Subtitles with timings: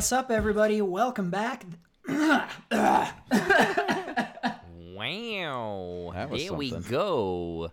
[0.00, 0.80] What's up, everybody?
[0.80, 1.62] Welcome back.
[2.08, 3.10] Wow.
[6.14, 6.90] That was Here we something.
[6.90, 7.70] go.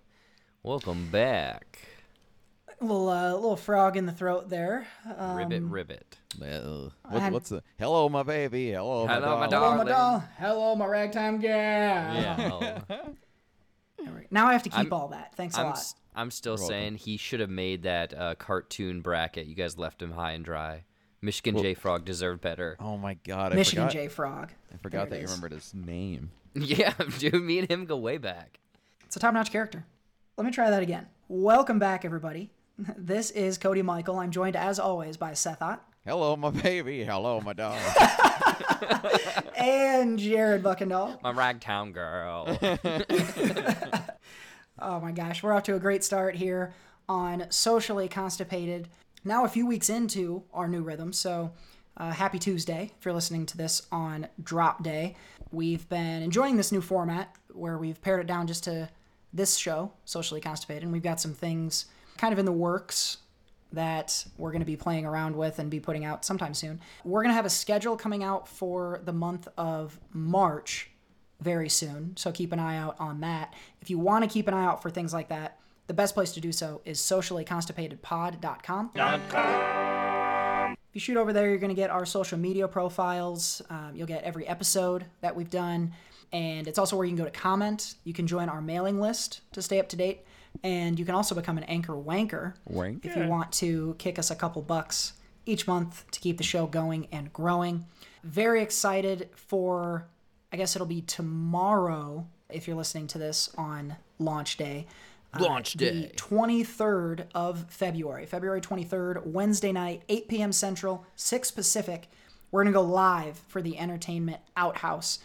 [0.62, 1.80] Welcome back.
[2.82, 4.86] little uh, little frog in the throat there.
[5.08, 6.18] Uh, ribbit, ribbit.
[6.42, 7.64] Uh, I what, had- what's the?
[7.80, 8.72] Hello, my baby.
[8.74, 9.64] Hello, my Hello, my doll.
[9.72, 10.24] hello, my doll.
[10.38, 12.14] Hello, my ragtime gal.
[12.14, 12.80] Yeah.
[14.04, 15.34] There we- Now I have to keep I'm- all that.
[15.36, 15.78] Thanks a I'm, lot.
[15.78, 16.74] s- I'm still You're welcome.
[16.76, 19.46] saying he should have made that uh, cartoon bracket.
[19.48, 20.84] You guys left him high and dry.
[21.22, 22.78] Michigan Well- J Frog deserved better.
[22.80, 23.52] Oh my God!
[23.54, 24.52] I Michigan forgot, J Frog.
[24.74, 26.32] I forgot There that you remembered his name.
[26.60, 28.60] Yeah, dude, me and him go way back.
[29.06, 29.86] It's a top notch character.
[30.38, 31.06] Let me try that again.
[31.28, 32.50] Welcome back, everybody.
[32.98, 34.18] This is Cody Michael.
[34.18, 37.04] I'm joined, as always, by Seth Ott Hello, my baby.
[37.04, 37.76] Hello, my doll.
[39.58, 41.22] and Jared Buckendall.
[41.22, 42.58] My ragtown girl.
[44.80, 46.74] Oh my gosh, we're off to a great start here
[47.10, 48.88] on Socially Constipated.
[49.28, 51.52] Now, a few weeks into our new rhythm, so
[51.98, 55.18] uh, happy Tuesday if you're listening to this on drop day.
[55.52, 58.88] We've been enjoying this new format where we've pared it down just to
[59.34, 63.18] this show, Socially Constipated, and we've got some things kind of in the works
[63.74, 66.80] that we're going to be playing around with and be putting out sometime soon.
[67.04, 70.90] We're going to have a schedule coming out for the month of March
[71.42, 73.56] very soon, so keep an eye out on that.
[73.82, 76.32] If you want to keep an eye out for things like that, the best place
[76.34, 78.92] to do so is sociallyconstipatedpod.com.
[80.90, 83.62] If you shoot over there, you're going to get our social media profiles.
[83.70, 85.94] Um, you'll get every episode that we've done.
[86.34, 87.96] And it's also where you can go to comment.
[88.04, 90.26] You can join our mailing list to stay up to date.
[90.64, 93.06] And you can also become an anchor wanker Wanker.
[93.06, 95.14] if you want to kick us a couple bucks
[95.46, 97.86] each month to keep the show going and growing.
[98.24, 100.08] Very excited for,
[100.52, 104.88] I guess it'll be tomorrow if you're listening to this on launch day.
[105.34, 110.52] Uh, Launch The 23rd of February, February 23rd, Wednesday night, 8 p.m.
[110.52, 112.10] Central, 6 Pacific.
[112.52, 115.20] We're going to go live for the Entertainment Outhouse.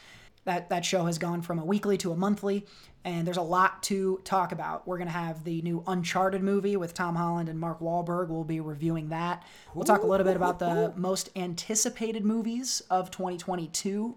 [0.44, 2.66] That, that show has gone from a weekly to a monthly,
[3.04, 4.88] and there's a lot to talk about.
[4.88, 8.26] We're going to have the new Uncharted movie with Tom Holland and Mark Wahlberg.
[8.26, 9.44] We'll be reviewing that.
[9.72, 14.16] We'll talk a little bit about the most anticipated movies of 2022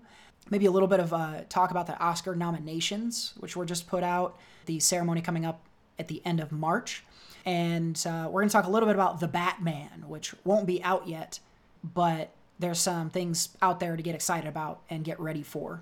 [0.49, 4.03] maybe a little bit of uh, talk about the Oscar nominations, which were just put
[4.03, 5.61] out, the ceremony coming up
[5.97, 7.03] at the end of March.
[7.45, 10.81] And uh, we're going to talk a little bit about The Batman, which won't be
[10.83, 11.39] out yet,
[11.83, 15.81] but there's some things out there to get excited about and get ready for.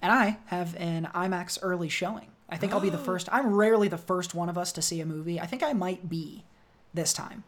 [0.00, 2.28] And I have an IMAX early showing.
[2.48, 3.28] I think I'll be the first.
[3.32, 5.40] I'm rarely the first one of us to see a movie.
[5.40, 6.44] I think I might be
[6.92, 7.44] this time.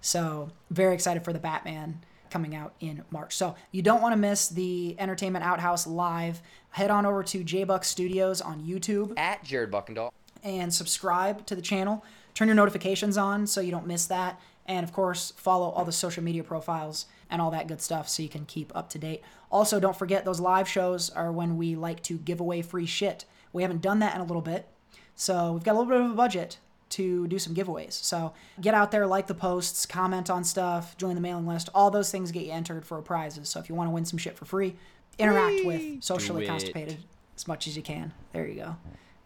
[0.00, 3.36] So, very excited for the Batman coming out in March.
[3.36, 6.40] So, you don't want to miss the Entertainment Outhouse live.
[6.70, 10.10] Head on over to JBuck Studios on YouTube At Jared Buckendall.
[10.42, 12.04] And subscribe to the channel.
[12.34, 14.40] Turn your notifications on so you don't miss that.
[14.66, 18.22] And of course, follow all the social media profiles and all that good stuff so
[18.22, 19.22] you can keep up to date.
[19.50, 23.24] Also, don't forget those live shows are when we like to give away free shit.
[23.52, 24.68] We haven't done that in a little bit.
[25.14, 26.58] So we've got a little bit of a budget
[26.88, 27.92] to do some giveaways.
[27.92, 31.68] So get out there, like the posts, comment on stuff, join the mailing list.
[31.74, 33.48] All those things get you entered for prizes.
[33.48, 34.76] So if you want to win some shit for free,
[35.18, 36.46] interact with Socially.
[36.46, 36.98] Constipated
[37.36, 38.12] as much as you can.
[38.32, 38.76] There you go.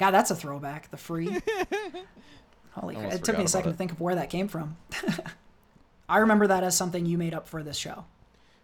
[0.00, 0.90] God, that's a throwback.
[0.90, 1.26] The free.
[2.70, 3.12] Holy crap.
[3.12, 4.78] It took me a second about to think of where that came from.
[6.08, 8.06] I remember that as something you made up for this show.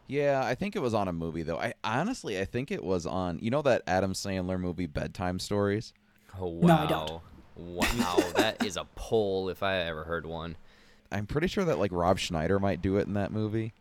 [0.07, 1.59] Yeah, I think it was on a movie though.
[1.59, 3.39] I honestly, I think it was on.
[3.43, 5.93] You know that Adam Sandler movie, Bedtime Stories.
[6.41, 6.69] Oh, wow.
[6.69, 7.23] No, I don't.
[7.57, 10.57] Wow, that is a poll if I ever heard one.
[11.13, 13.75] I'm pretty sure that like Rob Schneider might do it in that movie.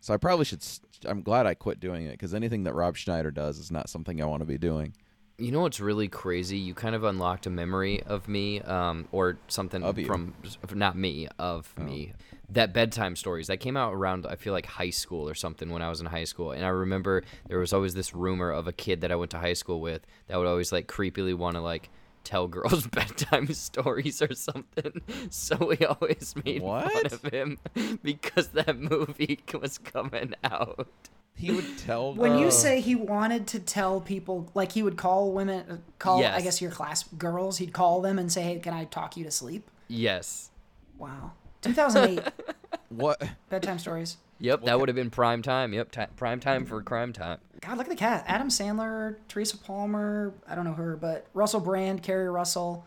[0.00, 0.62] So I probably should.
[1.06, 4.20] I'm glad I quit doing it because anything that Rob Schneider does is not something
[4.20, 4.92] I want to be doing.
[5.36, 6.58] You know what's really crazy?
[6.58, 10.34] You kind of unlocked a memory of me, um, or something from
[10.72, 12.12] not me, of me.
[12.50, 15.82] That bedtime stories that came out around I feel like high school or something when
[15.82, 18.72] I was in high school, and I remember there was always this rumor of a
[18.72, 21.60] kid that I went to high school with that would always like creepily want to
[21.60, 21.90] like
[22.24, 25.00] tell girls bedtime stories or something.
[25.30, 27.58] So we always made fun of him
[28.02, 30.88] because that movie was coming out.
[31.36, 32.14] He would tell.
[32.14, 35.76] When you uh, say he wanted to tell people, like he would call women, uh,
[35.98, 39.16] call, I guess your class girls, he'd call them and say, hey, can I talk
[39.16, 39.70] you to sleep?
[39.88, 40.50] Yes.
[40.96, 41.32] Wow.
[41.62, 42.22] 2008,
[42.90, 44.18] what, bedtime stories.
[44.40, 45.72] Yep, that would have been prime time.
[45.72, 47.38] Yep, ti prime time for crime time.
[47.60, 48.24] God, look at the cast.
[48.28, 52.84] Adam Sandler, Teresa Palmer, I don't know her, but Russell Brand, Keri Russell,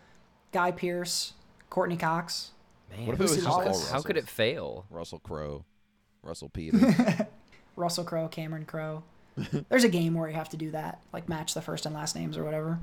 [0.52, 1.34] Guy Pearce,
[1.70, 2.52] Courteney Cox.
[2.92, 4.86] Man, What if it was just how, all could, how could it fail?
[4.90, 5.66] Russell Crowe,
[6.22, 6.84] Russell Peters.
[7.78, 9.04] Russell Crowe, Cameron Crowe.
[9.70, 12.16] There's a game where you have to do that, like match the first and last
[12.16, 12.80] names or whatever.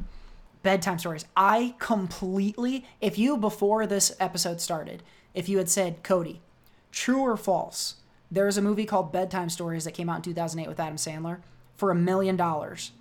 [0.63, 1.27] Bedtime stories.
[1.37, 5.03] I completely, if you before this episode started,
[5.35, 6.41] if you had said, Cody,
[6.93, 7.97] true or false,
[8.31, 11.41] There is a movie called Bedtime Stories that came out in 2008 with Adam Sandler
[11.77, 12.93] for a million dollars.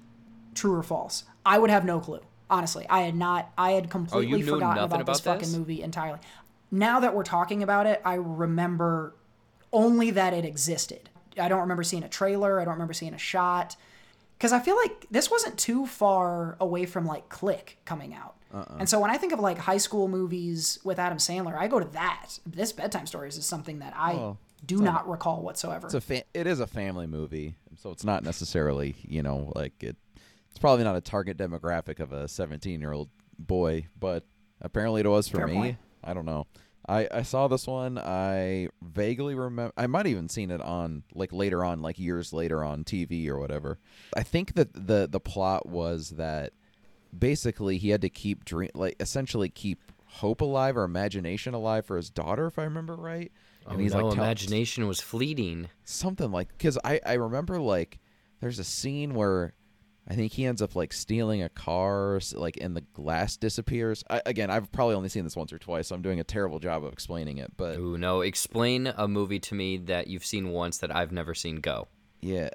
[0.53, 1.23] True or false?
[1.45, 2.19] I would have no clue.
[2.49, 3.51] Honestly, I had not.
[3.57, 5.57] I had oh, completely knew forgotten nothing about, this about fucking this?
[5.57, 6.19] movie entirely.
[6.69, 9.15] Now that we're talking about it, I remember
[9.71, 11.09] only that it existed.
[11.39, 12.59] I don't remember seeing a trailer.
[12.59, 13.75] I don't remember seeing a shot.
[14.37, 18.35] Because I feel like this wasn't too far away from like Click coming out.
[18.53, 18.75] Uh-uh.
[18.79, 21.79] And so when I think of like high school movies with Adam Sandler, I go
[21.79, 22.39] to that.
[22.45, 25.87] This Bedtime Stories is something that I Well, do not recall whatsoever.
[25.87, 29.81] It's a fa- it is a family movie, so it's not necessarily you know like
[29.81, 29.95] it.
[30.49, 33.09] It's probably not a target demographic of a 17 year old
[33.39, 34.25] boy, but
[34.61, 35.53] apparently it was for Fair me.
[35.55, 35.77] point.
[36.03, 36.45] I don't know.
[36.87, 37.97] I, I saw this one.
[37.97, 39.73] I vaguely remember.
[39.77, 43.27] I might have even seen it on like later on, like years later on TV
[43.29, 43.79] or whatever.
[44.15, 46.53] I think that the the plot was that
[47.17, 51.95] basically he had to keep dream like essentially keep hope alive or imagination alive for
[51.95, 53.31] his daughter, if I remember right.
[53.93, 55.69] oh, no, tell- imagination was fleeting.
[55.85, 57.99] something like because I I remember like
[58.41, 59.53] there's a scene where
[60.07, 64.03] I think he ends up like stealing a car, like and the glass disappears.
[64.09, 66.59] I, again, I've probably only seen this once or twice, so I'm doing a terrible
[66.59, 67.53] job of explaining it.
[67.55, 68.21] But Ooh, no.
[68.21, 71.57] Explain a movie to me that you've seen once that I've never seen.
[71.61, 71.87] Go.
[72.21, 72.49] yeah,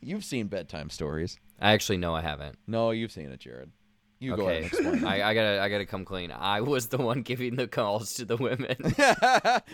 [0.00, 1.38] you've seen bedtime stories.
[1.60, 2.58] I actually know I haven't.
[2.66, 3.70] No, you've seen it, Jared.
[4.18, 5.04] You go ahead Okay, and explain.
[5.06, 6.30] I, I gotta I gotta come clean.
[6.30, 8.76] I was the one giving the calls to the women.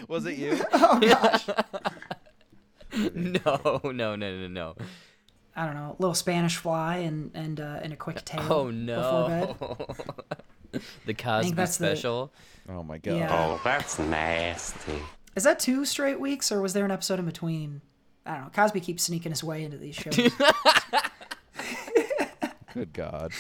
[0.09, 0.61] was it you?
[3.15, 4.77] no, no, no, no, no.
[5.57, 8.43] I don't know, little Spanish fly and and uh, and a quick tail.
[8.51, 9.57] Oh Before bed.
[9.61, 10.81] no.
[11.07, 12.33] the Cosby that's the- special.
[12.69, 13.17] Oh my god.
[13.17, 13.31] Yeah.
[13.33, 15.01] Oh, that's nasty.
[15.35, 17.81] Is that two straight weeks, or was there an episode in between?
[18.25, 18.51] I don't know.
[18.55, 20.17] Cosby keeps sneaking his way into these shows.
[22.75, 23.33] Good god.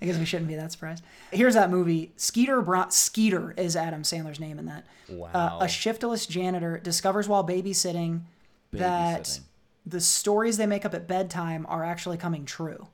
[0.00, 1.04] I guess we shouldn't be that surprised.
[1.32, 2.12] Here's that movie.
[2.16, 4.86] Skeeter Bron- Skeeter is Adam Sandler's name in that.
[5.08, 5.28] Wow.
[5.34, 8.22] Uh, a shiftless janitor discovers while babysitting
[8.72, 9.40] that Babysitting.
[9.86, 12.88] The stories they make up at bedtime are actually coming true.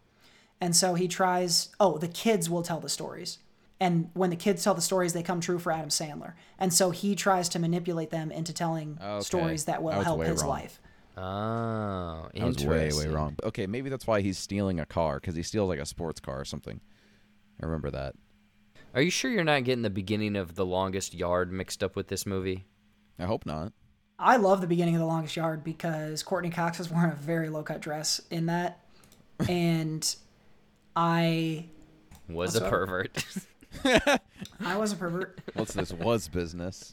[0.61, 3.39] And so he tries, oh, the kids will tell the stories.
[3.79, 6.35] And when the kids tell the stories, they come true for Adam Sandler.
[6.59, 9.23] And so he tries to manipulate them into telling Okay.
[9.23, 10.49] stories that will I help his wrong.
[10.51, 10.81] life.
[11.17, 13.37] Oh, I was way way wrong.
[13.43, 16.41] Okay, maybe that's why he's stealing a car because he steals like a sports car
[16.41, 16.81] or something.
[17.61, 18.15] I remember that.
[18.95, 22.09] Are you sure you're not getting the beginning of The Longest Yard mixed up with
[22.09, 22.67] this movie?
[23.19, 23.73] I hope not.
[24.21, 27.49] I love the beginning of The Longest Yard because Courteney Cox is wearing a very
[27.49, 28.81] low cut dress in that.
[29.49, 30.15] And
[30.95, 31.65] I
[32.29, 33.25] Was a pervert.
[34.61, 35.41] I was a pervert.
[35.55, 36.91] What's this was business?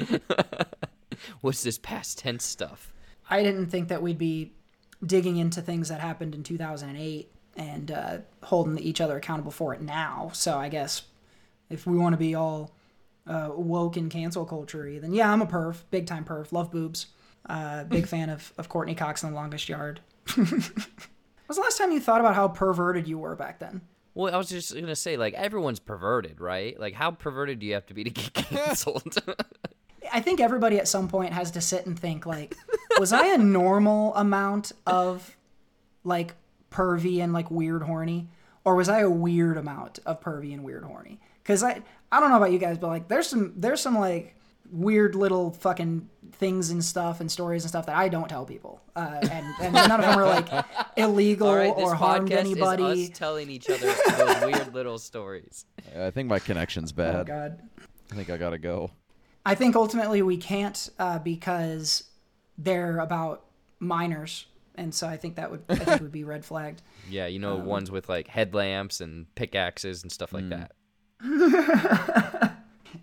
[1.41, 2.94] What's this past tense stuff?
[3.30, 4.53] I didn't think that we'd be
[5.06, 9.81] digging into things that happened in 2008 and uh, holding each other accountable for it
[9.81, 10.30] now.
[10.33, 11.01] So I guess
[11.69, 12.71] if we want to be all
[13.27, 16.53] uh, woke and cancel culture, then yeah, I'm a perv, big time perv.
[16.53, 17.07] Love boobs.
[17.47, 20.01] Uh, big fan of, of Courteney Cox in the Longest Yard.
[20.38, 20.47] was
[21.55, 23.81] the last time you thought about how perverted you were back then?
[24.13, 26.77] Well, I was just gonna say, like, everyone's perverted, right?
[26.79, 29.15] Like, how perverted do you have to be to get canceled?
[30.11, 32.55] I think everybody at some point has to sit and think like,
[32.99, 35.35] was I a normal amount of
[36.03, 36.35] like
[36.71, 38.27] pervy and like weird horny,
[38.66, 41.19] or was I a weird amount of pervy and weird horny?
[41.44, 44.35] Because I I don't know about you guys, but like there's some there's some like
[44.71, 48.81] weird little fucking things and stuff and stories and stuff that I don't tell people,
[48.95, 50.47] uh, and and none of them are like
[50.97, 52.83] illegal All right, this or harmed podcast anybody.
[53.04, 55.66] is us telling each other those weird little stories.
[55.97, 57.16] I think my connection's bad.
[57.16, 57.24] oh.
[57.24, 57.62] God.
[58.12, 58.92] I think I gotta go.
[59.45, 62.04] I think ultimately we can't uh, because
[62.57, 63.45] they're about
[63.80, 64.45] minors,
[64.76, 66.81] and so I think that would I think would be red flagged.
[67.09, 70.50] Yeah, you know, Um, ones with like headlamps and pickaxes and stuff like Hmm.
[70.50, 70.71] that.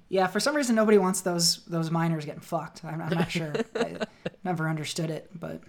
[0.08, 2.84] Yeah, for some reason nobody wants those those minors getting fucked.
[2.84, 3.52] I'm, I'm not sure.
[3.76, 3.96] I
[4.44, 5.60] never understood it, but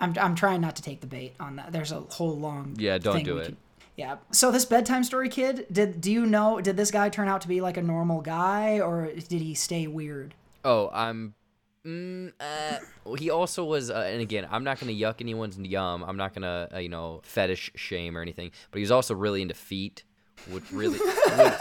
[0.00, 1.72] I'm I'm trying not to take the bait on that.
[1.72, 3.56] There's a whole long Yeah, don't do it.
[3.96, 4.16] yeah.
[4.32, 6.60] So this bedtime story kid, did do you know?
[6.60, 9.86] Did this guy turn out to be like a normal guy, or did he stay
[9.86, 10.34] weird?
[10.64, 11.34] Oh, I'm.
[11.86, 16.02] Mm, uh, he also was, uh, and again, I'm not gonna yuck anyone's yum.
[16.02, 18.52] I'm not gonna, uh, you know, fetish shame or anything.
[18.70, 20.02] But he's also really into feet.
[20.50, 20.98] Would really.
[21.38, 21.54] would-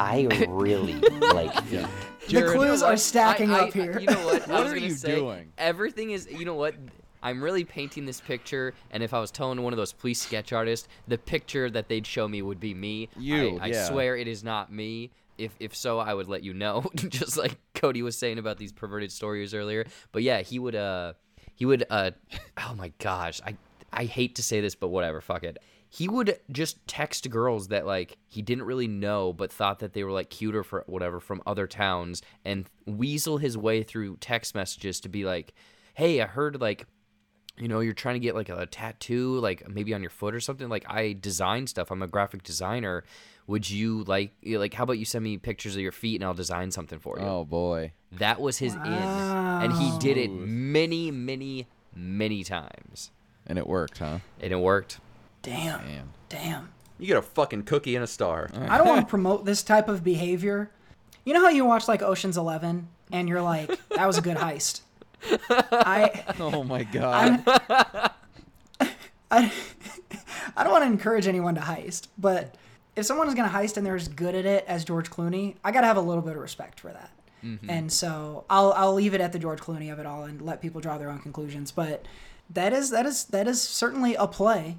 [0.00, 1.86] I really like feet.
[2.28, 3.98] the clues are stacking I- up I- here.
[3.98, 4.48] You know what?
[4.48, 5.52] What are you say, doing?
[5.58, 6.28] Everything is.
[6.30, 6.74] You know what?
[7.22, 10.52] I'm really painting this picture, and if I was telling one of those police sketch
[10.52, 13.08] artists, the picture that they'd show me would be me.
[13.16, 13.84] You, I, I yeah.
[13.86, 15.10] swear it is not me.
[15.36, 16.84] If if so, I would let you know.
[16.94, 19.84] Just like Cody was saying about these perverted stories earlier.
[20.12, 20.74] But yeah, he would.
[20.76, 21.14] Uh,
[21.54, 21.84] he would.
[21.90, 22.12] Uh,
[22.58, 23.56] oh my gosh, I
[23.92, 25.20] I hate to say this, but whatever.
[25.20, 25.58] Fuck it.
[25.90, 30.04] He would just text girls that like he didn't really know, but thought that they
[30.04, 35.00] were like cuter for whatever from other towns, and weasel his way through text messages
[35.00, 35.54] to be like,
[35.94, 36.86] "Hey, I heard like
[37.60, 40.40] you know, you're trying to get like a tattoo, like maybe on your foot or
[40.40, 40.68] something.
[40.68, 41.90] Like I design stuff.
[41.90, 43.04] I'm a graphic designer.
[43.46, 46.34] Would you like like how about you send me pictures of your feet and I'll
[46.34, 47.24] design something for you?
[47.24, 47.92] Oh boy.
[48.12, 48.82] That was his in.
[48.82, 53.10] And he did it many, many, many times.
[53.46, 54.18] And it worked, huh?
[54.40, 55.00] And it worked.
[55.42, 55.84] Damn.
[55.86, 56.08] Man.
[56.28, 56.68] Damn.
[56.98, 58.50] You get a fucking cookie and a star.
[58.68, 60.70] I don't want to promote this type of behavior.
[61.24, 64.36] You know how you watch like Ocean's Eleven and you're like, that was a good
[64.36, 64.82] heist.
[65.50, 67.42] I Oh my god.
[69.30, 69.52] I
[70.56, 72.54] I don't want to encourage anyone to heist, but
[72.96, 75.54] if someone is going to heist and they're as good at it as George Clooney,
[75.62, 77.10] I got to have a little bit of respect for that.
[77.44, 77.70] Mm-hmm.
[77.70, 80.60] And so I'll I'll leave it at the George Clooney of it all and let
[80.60, 81.70] people draw their own conclusions.
[81.70, 82.06] But
[82.50, 84.78] that is that is that is certainly a play.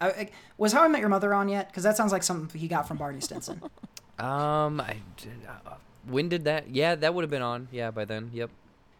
[0.00, 1.68] I, I- was How I Met Your Mother on yet?
[1.68, 3.62] Because that sounds like something he got from Barney Stinson.
[4.16, 5.32] Um, I did,
[5.66, 5.74] uh,
[6.06, 6.70] when did that?
[6.70, 7.66] Yeah, that would have been on.
[7.72, 8.30] Yeah, by then.
[8.32, 8.48] Yep.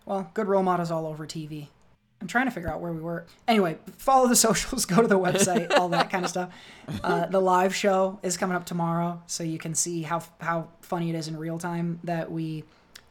[0.06, 1.68] Well, good role models all over TV.
[2.20, 3.24] I'm trying to figure out where we were.
[3.46, 6.52] Anyway, follow the socials, go to the website, all that kind of stuff.
[7.04, 11.10] Uh, the live show is coming up tomorrow, so you can see how how funny
[11.10, 12.64] it is in real time that we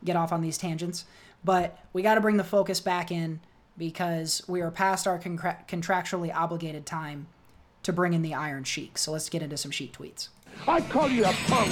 [0.03, 1.05] get off on these tangents.
[1.43, 3.39] But we got to bring the focus back in
[3.77, 7.27] because we are past our contractually obligated time
[7.83, 8.97] to bring in the Iron Sheik.
[8.97, 10.29] So let's get into some Sheik tweets.
[10.67, 11.71] I call you a punk.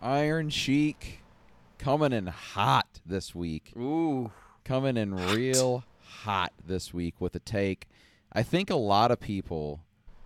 [0.00, 1.20] Iron Sheik
[1.78, 3.72] coming in hot this week.
[3.76, 4.32] Ooh.
[4.64, 7.86] Coming in real hot this week with a take.
[8.32, 9.80] I think a lot of people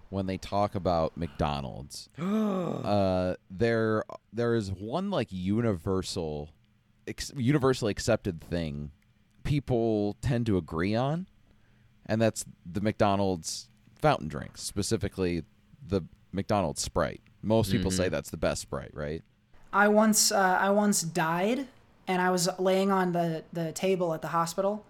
[0.08, 6.50] when they talk about McDonald's, uh, there there is one like universal,
[7.06, 8.92] ex- universally accepted thing
[9.46, 11.26] people tend to agree on,
[12.04, 15.44] and that's the McDonald's fountain drinks, specifically
[15.86, 17.22] the McDonald's Sprite.
[17.42, 19.22] Most people say that's the best Sprite, right?
[19.72, 21.66] I once uh, I once died,
[22.06, 24.84] and I was laying on the the table at the hospital,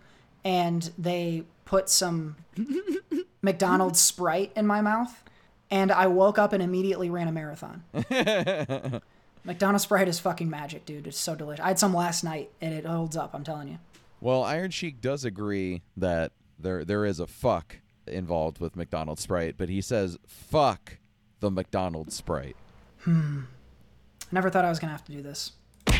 [0.45, 2.37] and they put some
[3.43, 5.23] McDonald's Sprite in my mouth,
[5.71, 7.85] and I woke up and immediately ran a marathon.
[9.45, 11.07] McDonald's Sprite is fucking magic, dude.
[11.07, 11.65] It's so delicious.
[11.65, 13.35] I had some last night, and it holds up.
[13.35, 13.79] I'm telling you.
[14.27, 17.77] Well, Iron Sheik does agree that there there is a fuck
[18.09, 20.99] involved with McDonald's Sprite, but he says fuck
[21.39, 22.57] the McDonald's Sprite.
[23.07, 23.43] I
[24.33, 25.53] never thought I was gonna have to do this.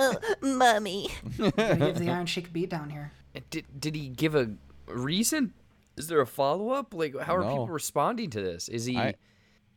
[0.00, 1.10] Oh, mummy.
[1.38, 3.10] Gotta give the Iron Sheik a beat down here.
[3.50, 4.50] Did did he give a
[4.86, 5.54] reason?
[5.96, 6.94] Is there a follow up?
[6.94, 7.50] Like, how are No.
[7.50, 8.68] people responding to this?
[8.68, 8.96] Is he?
[8.96, 9.14] I,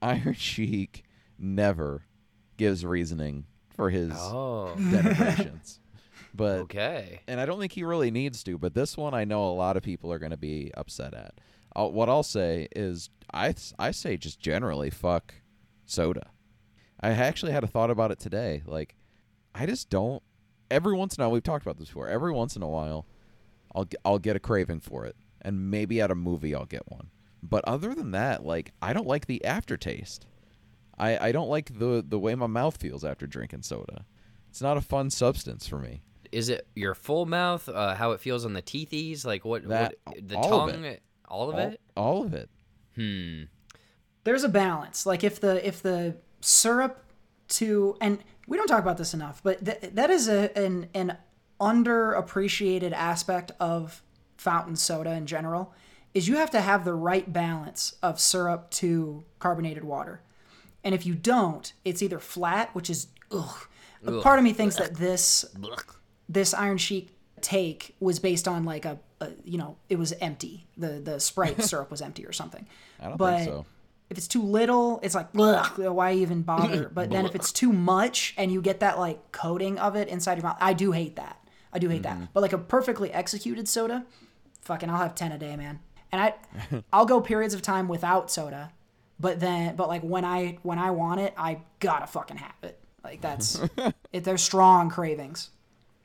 [0.02, 1.04] Iron Sheik
[1.40, 2.06] never
[2.58, 5.80] gives reasoning for his oh, denigrations.
[6.34, 7.22] But okay.
[7.28, 8.58] and I don't think he really needs to.
[8.58, 11.36] But this one, I know a lot of people are going to be upset at.
[11.76, 15.34] I'll, what I'll say is, I I say just generally fuck
[15.86, 16.32] soda.
[17.02, 18.62] I actually had a thought about it today.
[18.66, 18.96] Like,
[19.56, 20.22] I just don't.
[20.70, 22.08] Every once in a while, we've talked about this before.
[22.08, 23.06] Every once in a while,
[23.76, 27.10] I'll I'll get a craving for it, and maybe at a movie I'll get one.
[27.44, 30.26] But other than that, like, I don't like the aftertaste.
[30.98, 34.06] I I don't like the the way my mouth feels after drinking soda.
[34.50, 36.04] It's not a fun substance for me.
[36.32, 37.68] Is it your full mouth?
[37.68, 39.26] Uh, how it feels on the teethies?
[39.26, 39.68] Like what?
[39.68, 40.86] That- what the all of tongue?
[40.86, 41.02] it.
[41.28, 41.82] All of all, it?
[41.96, 42.50] all of it.
[42.96, 43.44] Hmm.
[44.26, 45.06] there's a balance.
[45.06, 47.06] Like if the if the syrup
[47.50, 51.18] to and we don't talk about this enough, but th- that is a an an
[51.60, 54.02] underappreciated aspect of
[54.38, 55.74] fountain soda in general
[56.14, 60.22] is you have to have the right balance of syrup to carbonated water.
[60.84, 63.68] And if you don't, it's either flat, which is ugh.
[64.06, 65.46] A Part of me thinks that this
[66.32, 67.10] this Iron Sheik
[67.42, 70.66] take was based on like a, a you know it was empty.
[70.78, 72.66] The the Sprite syrup was empty or something.
[73.00, 73.66] I don't but think so.
[74.10, 76.90] if it's too little, it's like why even bother?
[76.94, 80.38] But then if it's too much and you get that like coating of it inside
[80.38, 81.38] your mouth, I do hate that.
[81.74, 82.16] I do hate that.
[82.16, 82.26] Mm-hmm.
[82.34, 84.06] But like a perfectly executed soda,
[84.62, 85.80] fucking, I'll have ten a day, man.
[86.12, 86.34] And I,
[86.94, 88.72] I'll go periods of time without soda,
[89.20, 92.78] but then, but like when I when I want it, I gotta fucking have it.
[93.04, 93.60] Like that's,
[94.14, 95.50] it, they're strong cravings.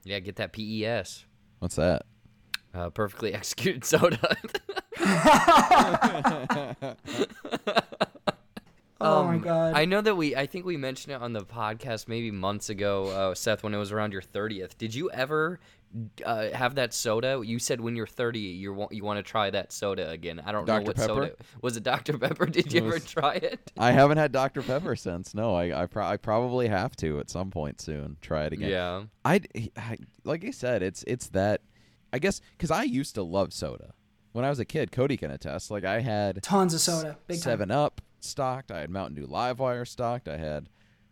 [0.06, 1.24] Yeah, get that PES.
[1.58, 2.06] What's that?
[2.72, 4.36] Uh, perfectly executed soda.
[8.98, 9.74] Oh my god.
[9.74, 10.34] I know that we.
[10.34, 13.76] I think we mentioned it on the podcast maybe months ago, uh, Seth, when it
[13.76, 14.78] was around your thirtieth.
[14.78, 15.60] Did you ever
[16.24, 17.40] uh, have that soda?
[17.44, 20.42] You said when you're thirty, you want you want to try that soda again.
[20.44, 21.06] I don't know what Pepper?
[21.06, 21.82] soda was it.
[21.82, 22.46] Dr Pepper?
[22.56, 23.72] Did you ever try it?
[23.78, 25.34] I haven't had Dr Pepper since.
[25.34, 28.16] No, I I, pro- I probably have to at some point soon.
[28.20, 28.70] Try it again.
[28.70, 29.02] Yeah.
[29.24, 29.40] I,
[29.76, 31.62] I like I said, it's it's that.
[32.12, 33.92] I guess because I used to love soda
[34.32, 34.92] when I was a kid.
[34.92, 35.70] Cody can attest.
[35.70, 37.42] Like I had Tons of soda, big time.
[37.42, 38.70] Seven Up stocked.
[38.70, 40.28] I had Mountain Dew Live Wire stocked.
[40.28, 40.68] I had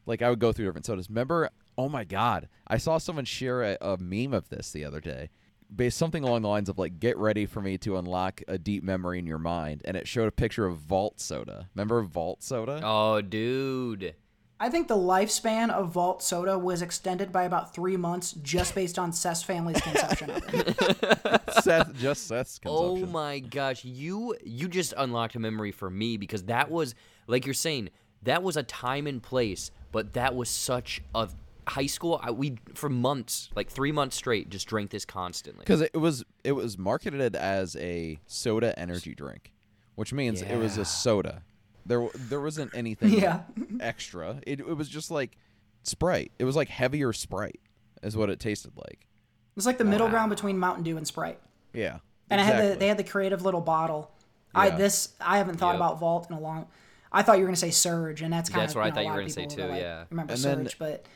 [0.06, 1.08] like I would go through different sodas.
[1.08, 1.50] Remember?
[1.76, 5.30] Oh my god, I saw someone share a, a meme of this the other day.
[5.74, 8.84] Based something along the lines of like, "Get ready for me to unlock a deep
[8.84, 11.68] memory in your mind," and it showed a picture of Vault Soda.
[11.74, 12.80] Remember Vault Soda?
[12.84, 14.14] Oh, dude.
[14.60, 18.98] I think the lifespan of Vault Soda was extended by about three months just based
[19.00, 21.40] on Seth's family's conception of it.
[21.62, 23.04] Seth, just Seth's conception.
[23.04, 26.94] Oh my gosh, you you just unlocked a memory for me because that was
[27.26, 27.90] like you're saying
[28.22, 31.28] that was a time and place, but that was such a
[31.66, 32.20] high school.
[32.22, 35.60] I, we for months, like three months straight, just drank this constantly.
[35.60, 39.52] because it was it was marketed as a soda energy drink,
[39.94, 41.42] which means it was a soda.
[41.86, 43.40] There there wasn't anything Yeah.
[43.80, 44.40] extra.
[44.46, 45.36] It it was just like
[45.82, 46.32] Sprite.
[46.38, 47.60] It was like heavier Sprite,
[48.02, 49.00] is what it tasted like.
[49.02, 51.38] It was like the middle ground between Mountain Dew and Sprite.
[51.72, 51.98] Yeah,
[52.30, 54.10] And I had the they had the creative little bottle.
[54.54, 55.76] I this I haven't thought Yep.
[55.76, 56.66] about Vault in a long.
[57.12, 58.94] I thought you were gonna say Surge, and that's kind That's of what I know,
[58.94, 60.04] thought a you lot were of gonna say people too, were like, yeah.
[60.10, 61.06] Remember And then- Surge, but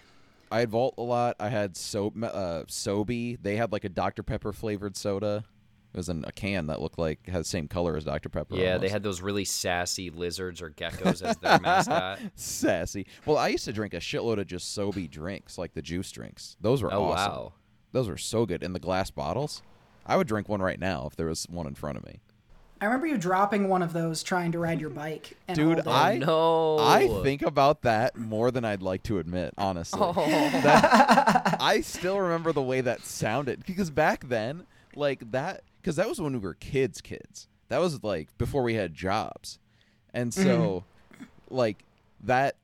[0.50, 1.36] I had Vault a lot.
[1.40, 3.38] I had so uh, Sobe.
[3.42, 5.44] They had like a Dr Pepper flavored soda.
[5.92, 8.56] It was in a can that looked like has the same color as Dr Pepper.
[8.56, 12.20] Yeah, they had those really sassy lizards or geckos as their mascot.
[12.34, 13.06] sassy.
[13.24, 16.56] Well, I used to drink a shitload of just Sobe drinks, like the juice drinks.
[16.60, 17.32] Those were Oh awesome.
[17.32, 17.52] wow.
[17.92, 19.62] Those were so good in the glass bottles.
[20.04, 22.20] I would drink one right now if there was one in front of me.
[22.80, 25.36] I remember you dropping one of those trying to ride your bike.
[25.48, 25.86] And Dude.
[25.86, 26.78] I oh, no.
[26.78, 30.00] I think about that more than I'd like to admit, honestly.
[30.00, 30.12] Oh.
[30.14, 36.08] That- I still remember the way that sounded because back then, like that, because that
[36.08, 37.48] was when we were kids, kids.
[37.68, 39.58] That was like before we had jobs,
[40.14, 41.24] and so, mm-hmm.
[41.50, 41.84] like
[42.24, 42.56] that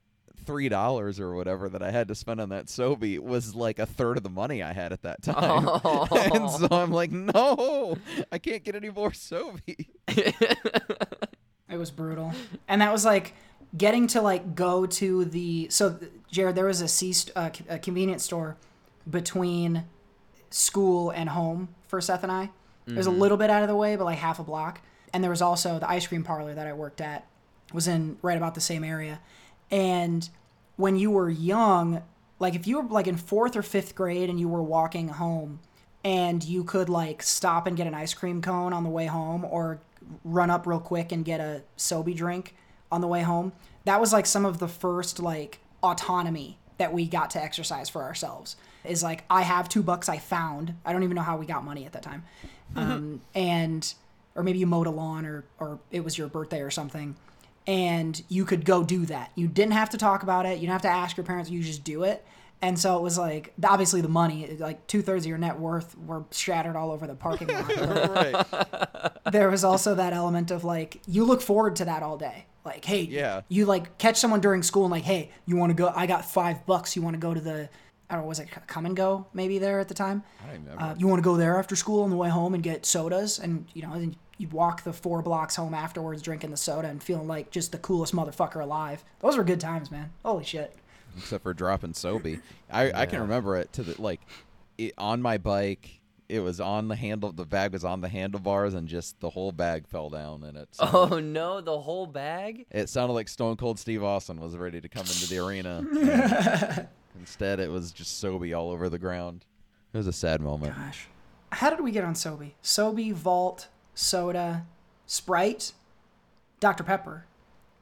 [0.45, 3.87] three dollars or whatever that I had to spend on that Sobe was like a
[3.87, 5.69] third of the money I had at that time.
[6.33, 6.83] and so oh.
[6.83, 7.97] I'm like, no,
[8.31, 9.87] I can't get any more Sobe.
[11.75, 12.33] It was brutal.
[12.69, 13.35] And that was like
[13.77, 15.99] getting to like go to the so
[16.31, 18.57] Jared there was a C uh, a convenience store
[19.11, 19.85] between
[20.51, 22.51] school and home for Seth and I.
[22.87, 24.83] It was a little bit out of the way, but like half a block.
[25.13, 27.27] And there was also the ice cream parlor that I worked at
[27.73, 29.21] was in right about the same area.
[29.71, 30.29] And
[30.77, 32.03] when you were young,
[32.39, 35.61] like if you were like in fourth or fifth grade and you were walking home
[36.05, 39.45] and you could like stop and get an ice cream cone on the way home
[39.45, 39.81] or
[40.25, 42.55] run up real quick and get a Sobe drink
[42.91, 43.53] on the way home,
[43.85, 48.03] that was like some of the first like autonomy that we got to exercise for
[48.03, 48.57] ourselves.
[48.85, 50.75] Is like I have two bucks I found.
[50.85, 52.25] I don't even know how we got money at that time.
[52.77, 53.95] Um, and
[54.35, 57.17] or maybe you mowed a lawn or or it was your birthday or something
[57.67, 59.31] and you could go do that.
[59.35, 60.55] You didn't have to talk about it.
[60.55, 61.51] You didn't have to ask your parents.
[61.51, 62.25] You just do it.
[62.63, 65.97] And so it was like obviously the money, like two thirds of your net worth,
[65.99, 67.69] were shattered all over the parking lot.
[68.15, 69.13] Right.
[69.33, 72.47] there was also that element of like you look forward to that all day.
[72.65, 73.43] Like, hey, Yeah.
[73.49, 75.93] you like catch someone during school and like, hey, you want to go?
[75.95, 76.97] I got five bucks.
[76.97, 77.69] You want to go to the?
[78.09, 78.29] I don't know.
[78.29, 79.27] Was it come and go?
[79.35, 80.23] Maybe there at the time.
[80.79, 83.39] Uh, you want to go there after school on the way home and get sodas,
[83.39, 87.03] and you know, then you'd walk the four blocks home afterwards, drinking the soda and
[87.03, 89.05] feeling like just the coolest motherfucker alive.
[89.21, 90.11] Those were good times, man.
[90.25, 90.75] Holy shit.
[91.17, 92.41] Except for dropping Sobe.
[92.71, 94.21] I, I can remember it to the like
[94.79, 96.01] it, on my bike.
[96.27, 97.33] It was on the handle.
[97.33, 100.69] The bag was on the handlebars, and just the whole bag fell down, and it.
[100.75, 102.65] sounded- Oh no, the whole bag?
[102.71, 106.89] It sounded like Stone Cold Steve Austin was ready to come into the arena.
[107.19, 109.45] Instead, it was just Sobe all over the ground.
[109.93, 110.75] It was a sad moment.
[110.75, 111.09] Gosh,
[111.53, 112.53] how did we get on Sobe?
[112.63, 114.67] Sobe, Vault, soda,
[115.07, 115.73] Sprite,
[116.59, 117.27] Dr Pepper.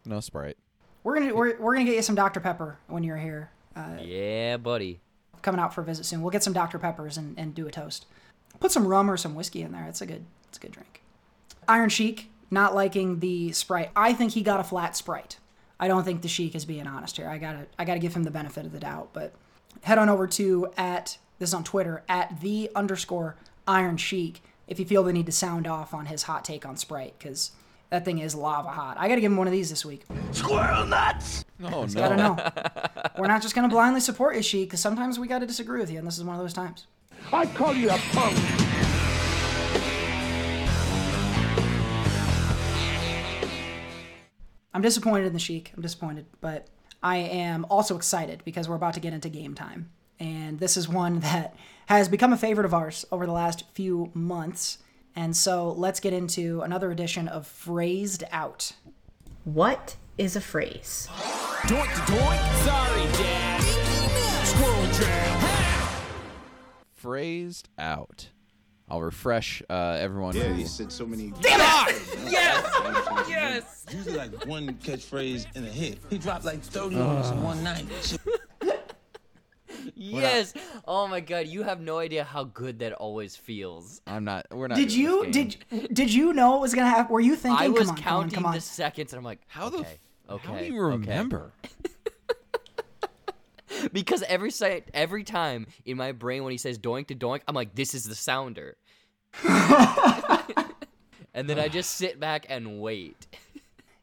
[0.05, 0.59] No Sprite.
[1.05, 3.51] We're gonna we're, we're gonna get you some Dr Pepper when you're here.
[3.75, 5.01] Uh, Yeah, buddy.
[5.43, 6.23] coming out for a visit soon.
[6.23, 8.07] We'll get some Dr Peppers and, and do a toast.
[8.61, 9.87] Put some rum or some whiskey in there.
[9.89, 11.03] It's a good it's a good drink.
[11.69, 13.91] Iron Sheik not liking the Sprite.
[13.97, 15.39] I think he got a flat Sprite.
[15.81, 17.29] I don't think the Sheik is being honest here.
[17.29, 19.09] I gotta I gotta give him the benefit of the doubt.
[19.13, 19.33] But
[19.83, 23.37] head on over to at this is on Twitter at the underscore
[23.67, 26.77] Iron Sheik if you feel the need to sound off on his hot take on
[26.77, 27.51] Sprite because
[27.93, 28.97] that thing is lava hot.
[28.99, 30.05] I gotta give him one of these this week.
[30.31, 31.45] Squirrel nuts!
[31.63, 32.35] Oh Gotta no!
[32.37, 32.51] know.
[33.19, 35.99] We're not just gonna blindly support you, Sheik, because sometimes we gotta disagree with you,
[35.99, 36.87] and this is one of those times.
[37.35, 38.39] I call you a punk.
[44.73, 45.73] I'm disappointed in the Sheik.
[45.77, 46.69] I'm disappointed, but
[47.03, 49.91] I am also excited because we're about to get into game time.
[50.19, 54.11] And this is one that has become a favorite of ours over the last few
[54.15, 54.79] months.
[55.15, 58.73] And so let's get into another edition of Phrased Out.
[59.45, 61.09] What is a phrase?
[61.11, 62.65] Doink doink.
[62.65, 63.63] Sorry, Dad.
[64.47, 66.03] Squirrel jam.
[66.95, 68.29] Phrased out.
[68.89, 70.37] I'll refresh uh, everyone.
[70.37, 71.33] Yeah, who- he said so many.
[71.43, 73.29] Yes.
[73.29, 73.87] Yes.
[73.93, 75.99] Usually like one catchphrase in a hit.
[76.11, 77.87] He dropped like 30 on us in one night.
[79.85, 79.93] Shit.
[79.97, 80.55] Yes.
[80.87, 84.01] Oh my god, you have no idea how good that always feels.
[84.07, 84.47] I'm not.
[84.51, 84.77] We're not.
[84.77, 85.57] Did you did
[85.93, 87.13] did you know it was gonna happen?
[87.13, 87.65] Were you thinking?
[87.65, 88.55] I was come on, come on, counting come on.
[88.55, 89.79] the seconds and I'm like, How the?
[89.79, 90.47] okay, f- okay.
[90.47, 90.97] How do you okay.
[90.97, 91.53] remember?
[93.93, 97.55] Because every site, every time in my brain when he says doink to doink, I'm
[97.55, 98.77] like, this is the sounder.
[101.35, 103.27] and then I just sit back and wait.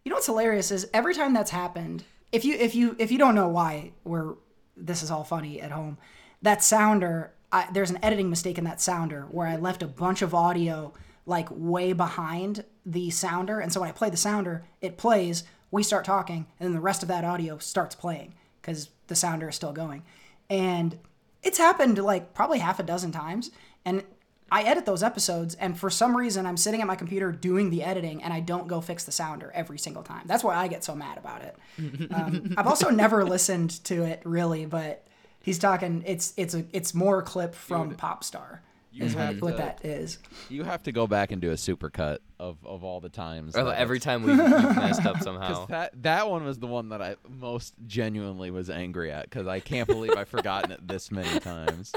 [0.04, 3.18] You know what's hilarious is every time that's happened, if you if you if you
[3.18, 4.34] don't know why we're
[4.80, 5.98] this is all funny at home,
[6.42, 10.22] that sounder I, there's an editing mistake in that sounder where I left a bunch
[10.22, 10.94] of audio
[11.26, 15.44] like way behind the sounder, and so when I play the sounder, it plays.
[15.72, 19.50] We start talking, and then the rest of that audio starts playing because the sounder
[19.50, 20.04] is still going,
[20.50, 20.98] and
[21.44, 23.52] it's happened like probably half a dozen times,
[23.86, 24.04] and
[24.51, 27.83] I edit those episodes, and for some reason, I'm sitting at my computer doing the
[27.83, 30.23] editing, and I don't go fix the sounder every single time.
[30.25, 31.55] That's why I get so mad about it.
[32.12, 35.05] Um, I've also never listened to it really, but
[35.41, 36.03] he's talking.
[36.05, 38.59] It's it's a it's more a clip from Popstar.
[38.97, 40.17] Is what, have what to- that is.
[40.49, 43.53] You have to go back and do a supercut of of all the times.
[43.53, 45.67] That every time we messed up somehow.
[45.67, 49.59] that that one was the one that I most genuinely was angry at because I
[49.62, 51.93] can't believe I've forgotten it this many times.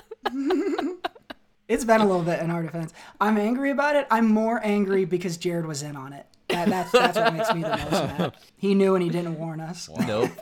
[1.69, 2.93] It's been a little bit in our defense.
[3.21, 4.07] I'm angry about it.
[4.11, 6.27] I'm more angry because Jared was in on it.
[6.49, 8.33] That, that's that's what makes me the most mad.
[8.57, 9.89] He knew and he didn't warn us.
[10.07, 10.31] Nope.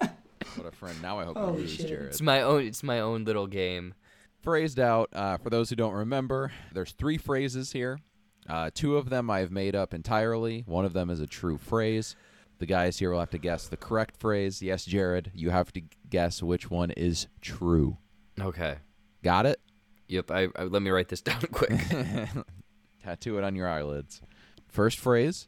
[0.57, 1.01] What a friend!
[1.01, 1.87] Now I hope Holy we lose shit.
[1.89, 2.07] Jared.
[2.07, 2.63] It's my own.
[2.63, 3.95] It's my own little game.
[4.43, 5.09] phrased out.
[5.13, 7.99] Uh, for those who don't remember, there's three phrases here.
[8.49, 10.65] Uh, two of them I've made up entirely.
[10.67, 12.17] One of them is a true phrase.
[12.59, 14.61] The guys here will have to guess the correct phrase.
[14.61, 17.99] Yes, Jared, you have to guess which one is true.
[18.41, 18.79] Okay.
[19.23, 19.61] Got it?
[20.11, 20.31] Yep.
[20.33, 21.71] I, I let me write this down quick.
[23.05, 24.21] Tattoo it on your eyelids.
[24.69, 25.47] First phrase: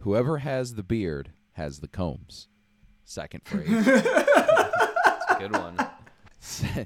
[0.00, 2.48] Whoever has the beard has the combs.
[3.04, 3.68] Second phrase.
[5.38, 5.76] Good one.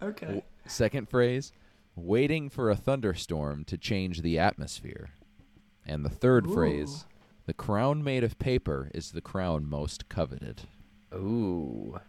[0.02, 0.42] Okay.
[0.66, 1.52] Second phrase:
[1.94, 5.10] Waiting for a thunderstorm to change the atmosphere.
[5.86, 7.04] And the third phrase:
[7.46, 10.62] The crown made of paper is the crown most coveted.
[11.14, 12.00] Ooh.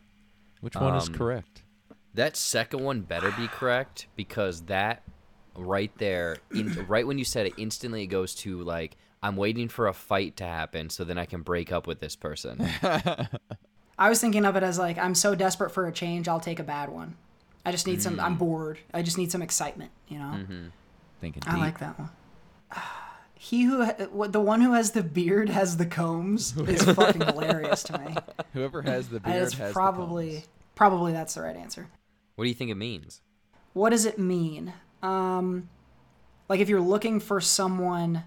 [0.62, 1.64] Which one is Um, correct?
[2.14, 5.04] That second one better be correct because that
[5.56, 9.68] right there, in, right when you said it, instantly it goes to like I'm waiting
[9.68, 12.68] for a fight to happen so then I can break up with this person.
[14.00, 16.60] I was thinking of it as like I'm so desperate for a change, I'll take
[16.60, 17.16] a bad one.
[17.66, 18.20] I just need some.
[18.20, 18.40] I'm mm.
[18.40, 18.80] bored.
[18.94, 19.92] I just need some excitement.
[20.08, 20.34] You know.
[20.38, 20.68] Mm-hmm.
[21.20, 21.60] Thinking I deep.
[21.60, 22.10] like that one.
[23.42, 23.86] He who
[24.28, 28.14] the one who has the beard has the combs is fucking hilarious to me.
[28.52, 30.50] Whoever has the beard has probably the combs.
[30.76, 31.88] probably that's the right answer.
[32.40, 33.20] What do you think it means?
[33.74, 34.72] What does it mean?
[35.04, 35.68] Um,
[36.48, 38.24] like if you're looking for someone,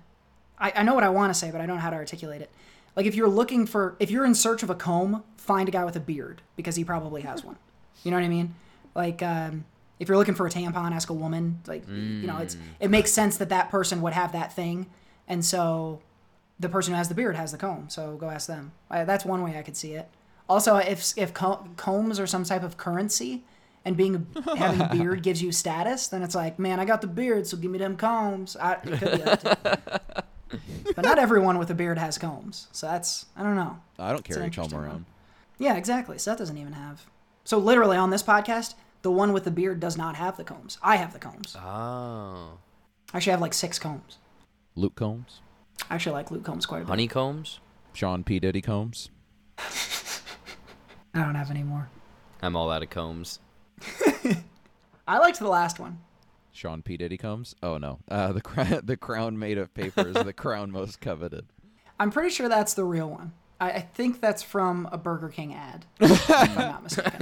[0.59, 2.43] I, I know what I want to say, but I don't know how to articulate
[2.43, 2.51] it.
[2.95, 5.83] Like if you're looking for, if you're in search of a comb, find a guy
[5.87, 7.57] with a beard because he probably has one.
[8.05, 8.55] You know what I mean?
[8.95, 9.65] Like um,
[9.99, 11.61] if you're looking for a tampon, ask a woman.
[11.67, 11.89] Like
[12.21, 14.91] you know, it's it makes sense that that person would have that thing,
[15.27, 16.03] and so
[16.61, 17.89] the person who has the beard has the comb.
[17.89, 18.73] So go ask them.
[18.91, 20.07] I, that's one way I could see it.
[20.51, 23.45] Also, if if co- combs are some type of currency,
[23.85, 27.07] and being having a beard gives you status, then it's like, man, I got the
[27.07, 28.57] beard, so give me them combs.
[28.57, 29.41] I, it could be that
[30.51, 30.59] too.
[30.95, 33.79] but not everyone with a beard has combs, so that's I don't know.
[33.99, 34.89] I don't an carry a comb interesting one.
[34.89, 35.05] around.
[35.59, 36.19] Yeah, exactly.
[36.19, 37.07] Seth doesn't even have.
[37.45, 40.79] So literally on this podcast, the one with the beard does not have the combs.
[40.83, 41.57] I have the combs.
[41.57, 42.59] Oh.
[43.13, 44.19] I actually have like six combs.
[44.75, 45.41] Luke Combs,
[45.91, 46.89] I actually like Luke Combs quite a bit.
[46.89, 47.61] Honeycombs?
[47.93, 49.11] Sean P Diddy Combs.
[49.59, 51.91] I don't have any more.
[52.41, 53.39] I'm all out of combs.
[55.09, 55.99] I liked the last one.
[56.53, 57.55] Sean P Diddy comes.
[57.63, 61.47] Oh no, uh, the crown the crown made of paper is the crown most coveted.
[61.99, 63.33] I'm pretty sure that's the real one.
[63.61, 67.21] I, I think that's from a Burger King ad, if I'm not mistaken.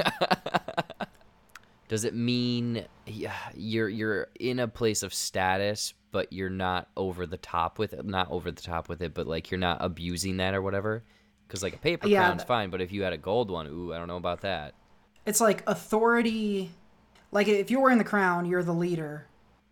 [1.89, 7.27] Does it mean yeah, you're you're in a place of status, but you're not over
[7.27, 8.05] the top with it?
[8.05, 11.03] Not over the top with it, but like you're not abusing that or whatever.
[11.47, 13.67] Because like a paper Yeah, crown's th- fine, but if you had a gold one,
[13.67, 14.75] ooh, I don't know about that.
[15.27, 16.71] It's like authority.
[17.33, 19.27] Like if you're wearing the crown, you're the leader.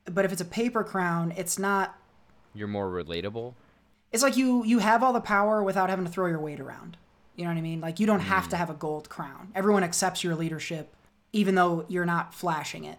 [0.05, 1.99] But if it's a paper crown, it's not.
[2.55, 3.55] You're more relatable.
[4.13, 6.97] It's like you you have all the power without having to throw your weight around.
[7.37, 7.81] You know what I mean?
[7.81, 9.53] Like you don't have to have a gold crown.
[9.55, 10.93] Everyone accepts your leadership,
[11.33, 12.99] even though you're not flashing it,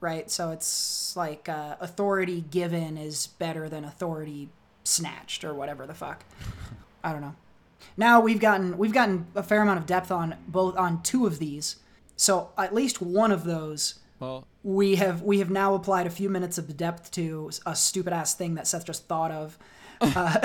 [0.00, 0.30] right?
[0.30, 4.48] So it's like uh, authority given is better than authority
[4.84, 6.24] snatched or whatever the fuck.
[7.04, 7.34] I don't know.
[7.96, 11.38] Now we've gotten we've gotten a fair amount of depth on both on two of
[11.38, 11.76] these.
[12.16, 16.28] So at least one of those Well, we have we have now applied a few
[16.28, 19.58] minutes of depth to a stupid ass thing that Seth just thought of,
[20.00, 20.38] uh,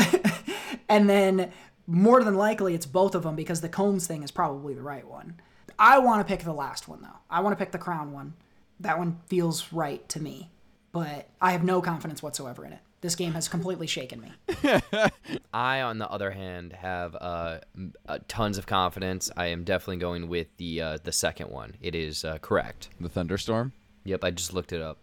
[0.90, 1.52] and then
[1.88, 5.08] more than likely it's both of them because the Combs thing is probably the right
[5.08, 5.40] one.
[5.78, 7.20] I want to pick the last one though.
[7.30, 8.34] I want to pick the Crown one
[8.80, 10.50] that one feels right to me,
[10.92, 12.80] but I have no confidence whatsoever in it.
[13.02, 14.34] This game has completely shaken me.
[15.54, 17.60] I, on the other hand, have uh,
[18.08, 19.32] uh, tons of confidence.
[19.38, 21.76] I am definitely going with the uh, the second one.
[21.82, 22.90] It is uh, correct.
[23.00, 23.72] The thunderstorm.
[24.04, 24.98] Yep, I just looked it up.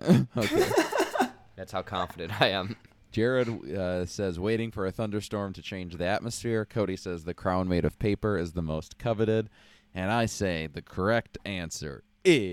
[0.36, 0.66] Okay,
[1.56, 2.76] that's how confident I am.
[3.10, 6.64] Jared uh, says waiting for a thunderstorm to change the atmosphere.
[6.64, 9.50] Cody says the crown made of paper is the most coveted,
[9.94, 12.46] and I say the correct answer is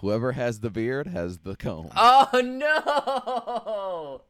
[0.00, 1.88] whoever has the beard has the comb.
[1.96, 4.22] Oh no!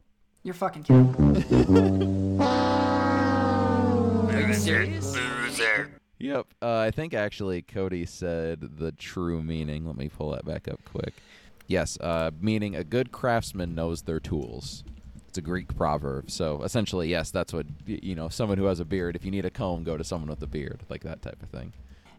[0.42, 2.40] You're fucking kidding.
[4.30, 5.16] Are you serious?
[6.18, 6.46] Yep.
[6.60, 9.86] Uh, I think actually Cody said the true meaning.
[9.86, 11.14] Let me pull that back up quick.
[11.66, 14.84] Yes, uh, meaning a good craftsman knows their tools.
[15.28, 16.30] It's a Greek proverb.
[16.30, 18.28] So essentially, yes, that's what you know.
[18.28, 19.14] Someone who has a beard.
[19.14, 21.48] If you need a comb, go to someone with a beard, like that type of
[21.48, 21.72] thing.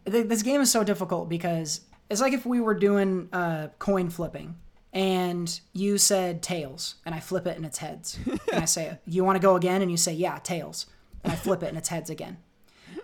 [0.05, 4.55] This game is so difficult because it's like if we were doing uh, coin flipping
[4.91, 8.19] and you said tails and I flip it and it's heads.
[8.25, 9.81] and I say, You want to go again?
[9.81, 10.87] And you say, Yeah, tails.
[11.23, 12.37] And I flip it and it's heads again.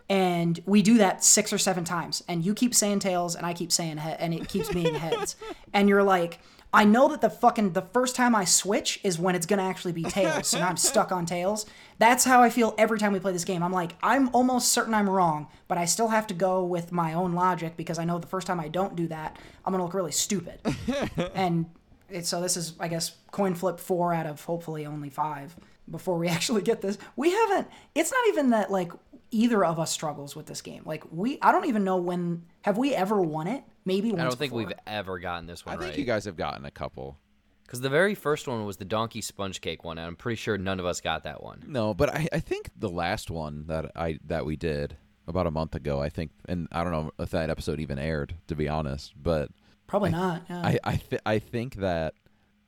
[0.10, 2.24] And we do that six or seven times.
[2.28, 5.36] And you keep saying tails and I keep saying head and it keeps being heads.
[5.74, 6.40] And you're like,
[6.74, 9.94] I know that the fucking the first time I switch is when it's gonna actually
[9.94, 10.48] be tails.
[10.48, 11.66] So now I'm stuck on tails.
[11.98, 13.64] That's how I feel every time we play this game.
[13.64, 17.14] I'm like, I'm almost certain I'm wrong, but I still have to go with my
[17.14, 19.94] own logic because I know the first time I don't do that, I'm gonna look
[19.94, 20.60] really stupid.
[21.34, 21.68] and
[22.10, 25.56] it, so this is, I guess, coin flip four out of hopefully only five
[25.90, 26.98] before we actually get this.
[27.16, 27.68] We haven't.
[27.96, 28.92] It's not even that like
[29.32, 30.84] either of us struggles with this game.
[30.86, 32.44] Like we, I don't even know when.
[32.62, 33.64] Have we ever won it?
[33.88, 34.68] Maybe once I don't think before.
[34.68, 35.76] we've ever gotten this one.
[35.76, 36.00] I think right.
[36.00, 37.18] you guys have gotten a couple.
[37.66, 40.58] Because the very first one was the donkey sponge cake one, and I'm pretty sure
[40.58, 41.64] none of us got that one.
[41.66, 45.52] No, but I, I think the last one that I that we did about a
[45.52, 48.68] month ago, I think, and I don't know if that episode even aired, to be
[48.68, 49.52] honest, but
[49.88, 50.44] Probably not.
[50.50, 50.62] Yeah.
[50.62, 52.14] I I, th- I think that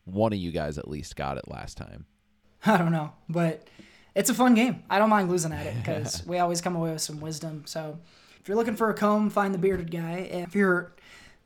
[0.05, 2.05] one of you guys at least got it last time.
[2.65, 3.67] I don't know, but
[4.15, 4.83] it's a fun game.
[4.89, 7.63] I don't mind losing at it because we always come away with some wisdom.
[7.65, 8.18] So if
[8.49, 10.27] you're looking for a comb, find the bearded guy.
[10.31, 10.91] If you're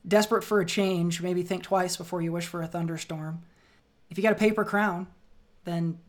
[0.07, 3.43] desperate for a change, maybe think twice before you wish for a thunderstorm.
[4.09, 5.07] If you got a paper crown,
[5.65, 5.99] then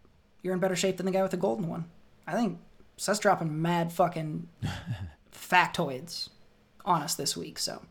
[0.42, 1.86] you're in better shape than the guy with the golden one.
[2.28, 2.60] I think
[2.96, 4.48] Seth's dropping mad fucking
[5.32, 6.28] factoids
[6.84, 7.58] on us this week.
[7.58, 7.82] So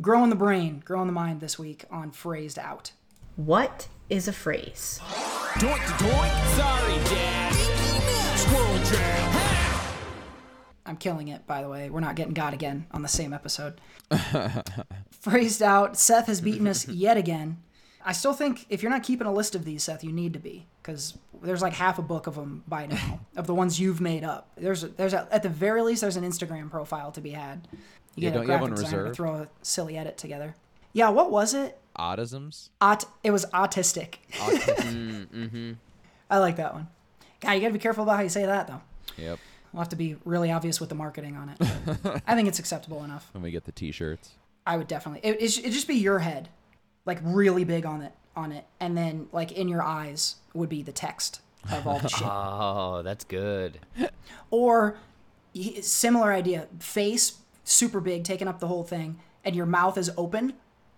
[0.00, 2.90] growing the brain, growing the mind this week on Phrased Out.
[3.36, 4.98] What is a phrase?
[5.54, 6.56] Doink to doink.
[6.56, 8.38] Sorry, Dad.
[8.38, 9.41] Squirrel jam.
[10.92, 10.94] Ha!
[10.94, 11.90] I'm killing it, by the way.
[11.90, 13.80] We're not getting God again on the same episode.
[15.10, 17.58] Phrased out, Seth has beaten us yet again.
[18.04, 20.40] I still think if you're not keeping a list of these, Seth, you need to
[20.40, 24.00] be because there's like half a book of them by now of the ones you've
[24.00, 24.48] made up.
[24.56, 27.68] There's there's a, at the very least there's an Instagram profile to be had.
[28.16, 29.16] You Yeah, get don't a you have graphic one designer to reserved?
[29.16, 30.56] throw a silly edit together.
[30.92, 31.78] Yeah, what was it?
[31.96, 32.70] Autisms.
[32.80, 34.14] Aut- it was autistic.
[34.32, 35.72] Mm, mm-hmm.
[36.28, 36.88] I like that one.
[37.40, 38.80] God, you gotta be careful about how you say that though.
[39.16, 39.38] Yep.
[39.72, 42.22] We'll have to be really obvious with the marketing on it.
[42.26, 43.28] I think it's acceptable enough.
[43.32, 44.32] When we get the T-shirts.
[44.66, 45.28] I would definitely.
[45.28, 46.48] It it it'd just be your head,
[47.04, 50.82] like really big on it on it, and then like in your eyes would be
[50.82, 52.26] the text of all the shit.
[52.26, 53.80] Oh, that's good.
[54.50, 54.96] or
[55.80, 60.54] similar idea, face super big, taking up the whole thing, and your mouth is open,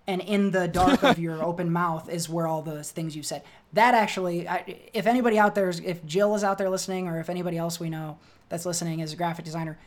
[0.06, 3.42] and in the dark of your open mouth is where all those things you said.
[3.72, 7.18] That actually, I, if anybody out there, is, if Jill is out there listening, or
[7.18, 9.78] if anybody else we know that's listening is a graphic designer,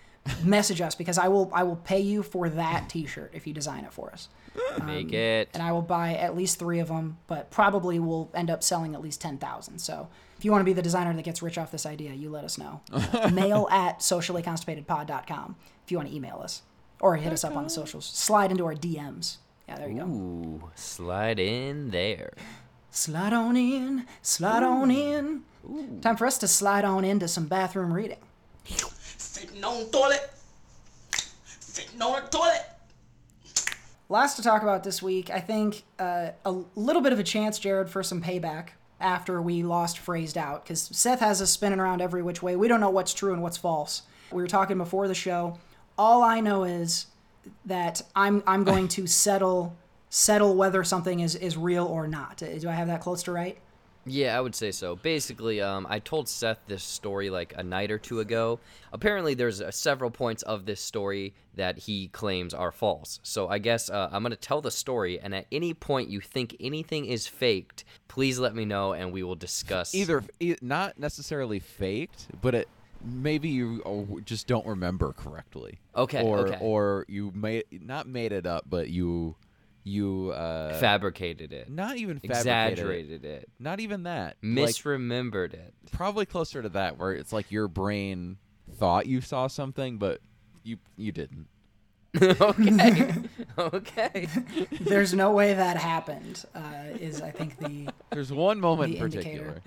[0.43, 3.85] message us because I will I will pay you for that T-shirt if you design
[3.85, 4.29] it for us.
[4.85, 5.49] Make um, it.
[5.53, 8.95] and I will buy at least three of them, but probably will end up selling
[8.95, 9.79] at least 10,000.
[9.79, 12.29] So if you want to be the designer that gets rich off this idea, you
[12.29, 12.81] let us know.
[13.31, 16.63] Mail at sociallyconstipatedpod.com if you want to email us
[16.99, 18.05] or hit us up on the socials.
[18.05, 19.37] Slide into our DMs.
[19.67, 20.05] Yeah, there you go.
[20.05, 22.33] Ooh, slide in there.
[22.89, 25.43] Slide on in, slide on in.
[25.69, 25.99] Ooh.
[26.01, 28.17] Time for us to slide on into some bathroom reading.
[29.17, 30.29] Sitting on toilet.
[31.59, 32.65] Sitting on toilet.
[34.09, 35.29] Lots to talk about this week.
[35.29, 39.63] I think uh, a little bit of a chance, Jared, for some payback after we
[39.63, 42.55] lost phrased out because Seth has us spinning around every which way.
[42.55, 44.03] We don't know what's true and what's false.
[44.31, 45.59] We were talking before the show.
[45.97, 47.07] All I know is
[47.65, 49.75] that I'm I'm going to settle
[50.09, 52.37] settle whether something is is real or not.
[52.37, 53.57] Do I have that close to right?
[54.07, 54.95] Yeah, I would say so.
[54.95, 58.59] Basically, um, I told Seth this story like a night or two ago.
[58.93, 63.19] Apparently, there's uh, several points of this story that he claims are false.
[63.23, 66.55] So I guess uh, I'm gonna tell the story, and at any point you think
[66.59, 69.93] anything is faked, please let me know, and we will discuss.
[69.93, 72.69] Either e- not necessarily faked, but it
[73.03, 75.79] maybe you oh, just don't remember correctly.
[75.95, 76.57] Okay, Or okay.
[76.61, 79.35] or you may not made it up, but you
[79.87, 81.69] you uh Fabricated it.
[81.69, 82.71] not even fabricated it.
[82.71, 83.49] Exaggerated it.
[83.59, 84.35] Not even that.
[84.43, 85.73] Like, Misremembered it.
[85.91, 88.37] probably closer to that, where it's like your brain
[88.75, 90.19] thought you saw something, but
[90.63, 91.47] you you didn't.
[92.21, 93.13] okay.
[93.57, 94.27] okay.
[94.81, 96.43] There's no way that happened.
[96.55, 96.61] Uh,
[96.99, 99.61] is I think the There's one moment The in particular.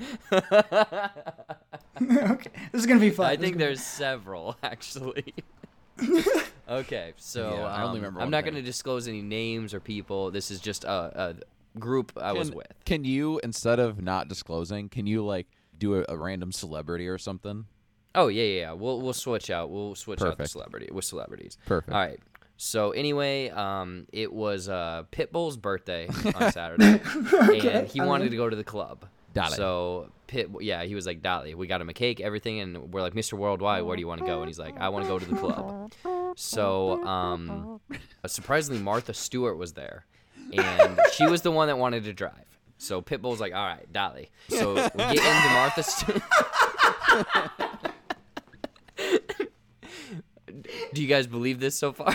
[2.02, 2.50] okay.
[2.72, 3.26] This is gonna be fun.
[3.26, 5.34] I This think gonna be- there's several actually.
[6.68, 9.80] okay, so Yeah, I only um, remember I'm not going to disclose any names or
[9.80, 10.30] people.
[10.30, 12.66] This is just a, a group I was with.
[12.84, 15.46] Can you instead of not disclosing, can you like
[15.78, 17.66] do a, a random celebrity or something?
[18.14, 18.72] Oh yeah, yeah, yeah.
[18.72, 19.70] We'll we'll switch out.
[19.70, 21.58] We'll switch out the celebrity with celebrities.
[21.66, 21.92] Perfect.
[21.92, 22.18] All right.
[22.56, 27.00] So anyway, um, it was uh, Pitbull's birthday on Saturday,
[27.40, 29.06] and he wanted to go to the club.
[29.32, 29.56] Dolly.
[29.56, 33.02] So Pit, yeah, he was like, "Dolly, we got him a cake, everything," and we're
[33.02, 33.34] like, "Mr.
[33.34, 35.24] Worldwide, where do you want to go?" And he's like, "I want to go to
[35.24, 35.92] the club."
[36.36, 37.80] So, um,
[38.26, 40.04] surprisingly, Martha Stewart was there,
[40.52, 42.46] and she was the one that wanted to drive.
[42.78, 46.22] So Pitbull's like, "All right, Dolly." So we get into Martha Stewart.
[50.94, 52.08] Do you guys believe this so far?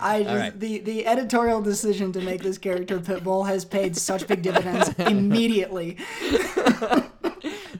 [0.00, 0.58] I just, right.
[0.58, 5.98] the the editorial decision to make this character Pitbull has paid such big dividends immediately.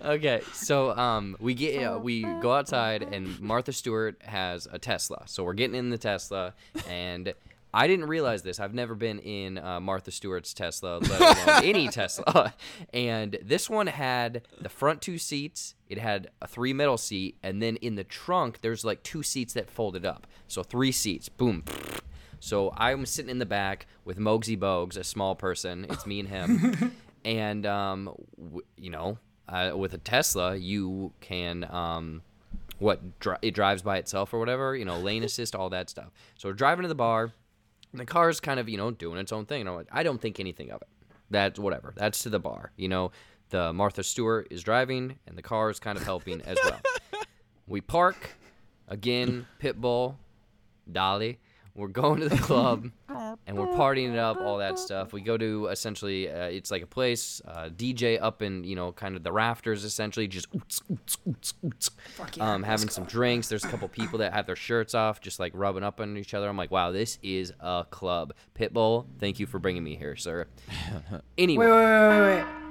[0.04, 5.24] okay, so um, we get uh, we go outside and Martha Stewart has a Tesla.
[5.26, 6.54] So we're getting in the Tesla,
[6.88, 7.34] and
[7.74, 8.60] I didn't realize this.
[8.60, 12.54] I've never been in uh, Martha Stewart's Tesla, let alone any Tesla.
[12.92, 15.74] And this one had the front two seats.
[15.88, 19.54] It had a three middle seat, and then in the trunk there's like two seats
[19.54, 20.26] that folded up.
[20.48, 21.28] So three seats.
[21.28, 21.64] Boom.
[22.44, 25.86] So I'm sitting in the back with Muggsy Bogues, a small person.
[25.88, 26.92] It's me and him.
[27.24, 29.16] and um, w- you know,
[29.48, 32.22] uh, with a Tesla, you can um,
[32.80, 34.74] what dri- it drives by itself or whatever.
[34.74, 36.10] You know, lane assist, all that stuff.
[36.36, 37.32] So we're driving to the bar,
[37.92, 39.60] and the car's kind of you know doing its own thing.
[39.60, 40.88] And I'm like, I don't think anything of it.
[41.30, 41.94] That's whatever.
[41.96, 42.72] That's to the bar.
[42.76, 43.12] You know,
[43.50, 46.80] the Martha Stewart is driving, and the car is kind of helping as well.
[47.66, 48.30] we park
[48.88, 49.46] again.
[49.60, 50.16] Pitbull,
[50.90, 51.38] Dolly.
[51.74, 52.90] We're going to the club
[53.46, 55.12] and we're partying it up, all that stuff.
[55.14, 58.92] We go to essentially, uh, it's like a place, uh, DJ up in, you know,
[58.92, 61.90] kind of the rafters, essentially, just oots, oots, oots, oots,
[62.36, 63.48] yeah, um, having some drinks.
[63.48, 66.34] There's a couple people that have their shirts off, just like rubbing up on each
[66.34, 66.46] other.
[66.48, 68.34] I'm like, wow, this is a club.
[68.54, 70.46] Pitbull, thank you for bringing me here, sir.
[71.38, 72.62] Anyway, Wait, wait, wait, wait, wait.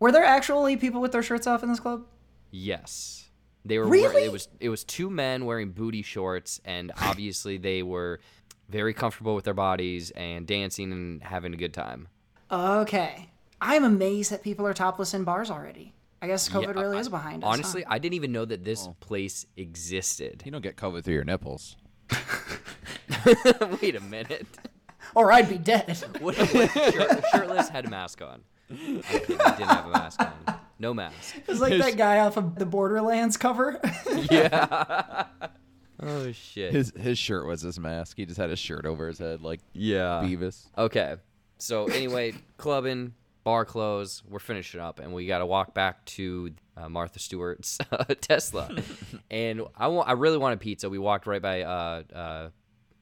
[0.00, 2.04] Were there actually people with their shirts off in this club?
[2.50, 3.27] Yes.
[3.64, 4.24] They were Really?
[4.24, 8.20] it was it was two men wearing booty shorts and obviously they were
[8.68, 12.08] very comfortable with their bodies and dancing and having a good time.
[12.50, 13.28] Okay.
[13.60, 15.92] I'm amazed that people are topless in bars already.
[16.20, 17.46] I guess COVID Yeah, really I- is behind us.
[17.46, 17.52] huh?
[17.52, 18.96] Honestly, I didn't even know that this oh.
[19.00, 20.42] place existed.
[20.44, 21.76] You don't get COVID through your nipples.
[23.82, 24.46] Wait a minute.
[25.14, 25.96] or I'd be dead.
[26.20, 28.42] What, what shirt, shirtless had a mask on.
[28.70, 30.57] I'm I didn't have a mask on.
[30.78, 31.36] No mask.
[31.48, 33.80] It's like that guy off of the Borderlands cover.
[34.30, 35.26] Yeah.
[36.02, 36.72] oh shit.
[36.72, 38.16] His his shirt was his mask.
[38.16, 40.22] He just had his shirt over his head like yeah.
[40.24, 40.66] Beavis.
[40.76, 41.16] Okay.
[41.58, 43.14] So anyway, clubbing,
[43.44, 44.22] bar close.
[44.28, 48.70] We're finishing up, and we got to walk back to uh, Martha Stewart's uh, Tesla.
[49.30, 50.88] and I wa- I really wanted pizza.
[50.88, 52.48] We walked right by uh, uh,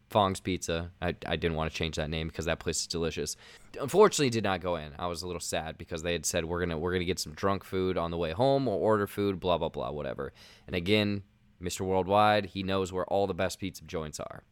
[0.09, 0.90] Fong's Pizza.
[1.03, 3.37] I, I didn't want to change that name because that place is delicious.
[3.81, 4.92] Unfortunately, did not go in.
[4.99, 7.33] I was a little sad because they had said we're gonna we're gonna get some
[7.33, 10.33] drunk food on the way home or order food, blah blah blah, whatever.
[10.66, 11.23] And again,
[11.61, 11.81] Mr.
[11.81, 14.42] Worldwide, he knows where all the best pizza joints are.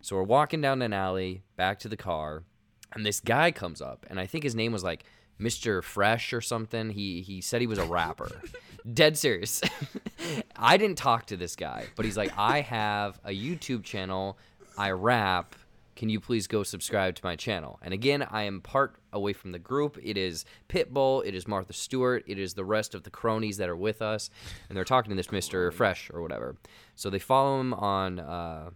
[0.00, 2.44] So we're walking down an alley back to the car,
[2.92, 5.04] and this guy comes up, and I think his name was like
[5.40, 5.82] Mr.
[5.82, 6.90] Fresh or something.
[6.90, 8.30] He he said he was a rapper.
[8.94, 9.60] Dead serious.
[10.56, 14.38] I didn't talk to this guy, but he's like, I have a YouTube channel.
[14.78, 15.56] I rap.
[15.96, 17.80] Can you please go subscribe to my channel?
[17.82, 19.98] And again, I am part away from the group.
[20.00, 23.68] It is Pitbull, it is Martha Stewart, it is the rest of the cronies that
[23.68, 24.30] are with us,
[24.68, 25.72] and they're talking to this Mr.
[25.72, 26.54] Fresh or whatever.
[26.94, 28.70] So they follow him on uh,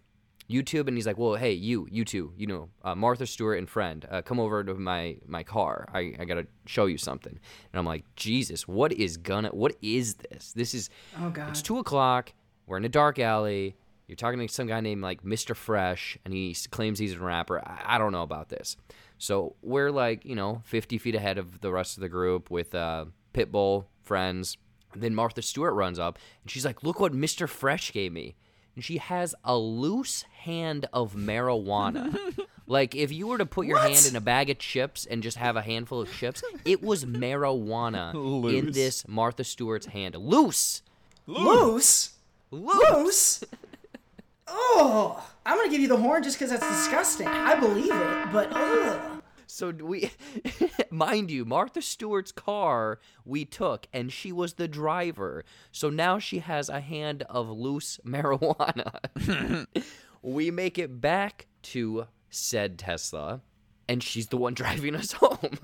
[0.50, 3.68] YouTube, and he's like, "Well, hey, you, you two, you know, uh, Martha Stewart and
[3.68, 5.86] friend, uh, come over to my my car.
[5.94, 7.32] I, I gotta show you something."
[7.72, 9.50] And I'm like, "Jesus, what is gonna?
[9.50, 10.52] What is this?
[10.52, 10.90] This is
[11.20, 11.50] Oh, God.
[11.50, 12.32] It's two o'clock.
[12.66, 13.76] We're in a dark alley.
[14.06, 15.56] You're talking to some guy named like Mr.
[15.56, 17.60] Fresh, and he claims he's a rapper.
[17.60, 18.76] I, I don't know about this.
[19.18, 22.74] So we're like, you know, 50 feet ahead of the rest of the group with
[22.74, 24.58] uh, Pitbull friends.
[24.94, 27.48] Then Martha Stewart runs up, and she's like, "Look what Mr.
[27.48, 28.36] Fresh gave me."
[28.74, 32.18] And she has a loose hand of marijuana
[32.66, 35.36] Like if you were to put your hand in a bag of chips and just
[35.36, 38.14] have a handful of chips, it was marijuana
[38.56, 40.14] in this Martha Stewart's hand.
[40.14, 40.82] Loose.
[41.26, 42.14] Loose?
[42.50, 42.90] Loose.
[42.90, 43.44] Loose?
[44.54, 47.26] Oh, I'm gonna give you the horn just because that's disgusting.
[47.26, 49.22] I believe it, but ugh.
[49.46, 50.10] So we,
[50.90, 55.44] mind you, Martha Stewart's car we took, and she was the driver.
[55.70, 59.66] So now she has a hand of loose marijuana.
[60.22, 63.40] we make it back to said Tesla,
[63.88, 65.58] and she's the one driving us home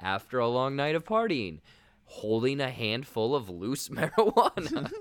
[0.00, 1.60] after a long night of partying,
[2.04, 4.92] holding a handful of loose marijuana.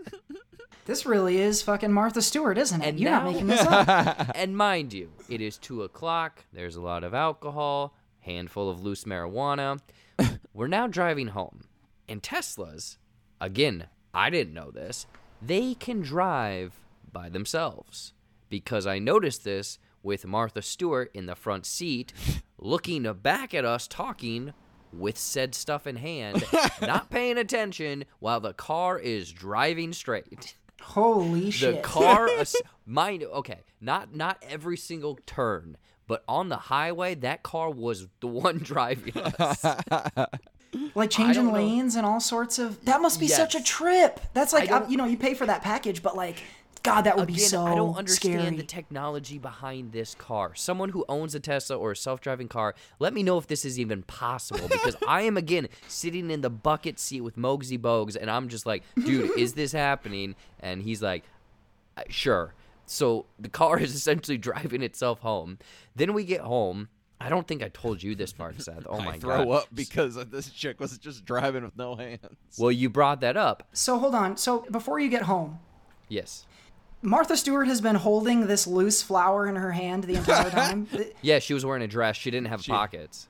[0.85, 2.87] This really is fucking Martha Stewart, isn't it?
[2.87, 4.31] And You're now- not making this up.
[4.35, 6.43] and mind you, it is two o'clock.
[6.51, 9.79] There's a lot of alcohol, handful of loose marijuana.
[10.53, 11.61] We're now driving home,
[12.09, 12.97] and Teslas,
[13.39, 15.07] again, I didn't know this.
[15.41, 16.73] They can drive
[17.11, 18.13] by themselves
[18.49, 22.11] because I noticed this with Martha Stewart in the front seat,
[22.57, 24.53] looking back at us talking
[24.91, 26.43] with said stuff in hand,
[26.81, 31.75] not paying attention while the car is driving straight Holy shit!
[31.75, 32.55] the car ass-
[32.85, 35.77] mind okay not not every single turn
[36.07, 39.65] but on the highway that car was the one driving us
[40.95, 41.59] like changing don't know.
[41.59, 42.83] lanes and all sorts of.
[42.85, 44.19] That must be such a trip.
[44.33, 46.37] That's like, I you know, you pay for that package, but like,
[46.83, 48.55] God, that would be Again, so I don't understand scary.
[48.57, 50.53] the technology behind this car.
[50.53, 53.79] Someone who owns a Tesla or a self-driving car, let me know if this is
[53.79, 58.29] even possible because I am again sitting in the bucket seat with Muggsy Bogues and
[58.29, 60.35] I'm just like, dude, is this happening?
[60.59, 61.23] And he's like,
[61.95, 62.53] "Uh, sure.
[62.85, 65.59] So the car is essentially driving itself home.
[65.95, 66.89] Then we get home.
[67.21, 68.85] I don't think I told you this part, Seth.
[68.89, 69.51] Oh my I throw god.
[69.53, 72.19] up because this chick was just driving with no hands.
[72.59, 73.69] Well, you brought that up.
[73.71, 74.35] so hold on.
[74.35, 75.59] So before you get home,
[76.09, 76.45] Yes.
[77.03, 80.87] Martha Stewart has been holding this loose flower in her hand the entire time.
[81.21, 82.15] Yeah, she was wearing a dress.
[82.15, 83.27] She didn't have pockets.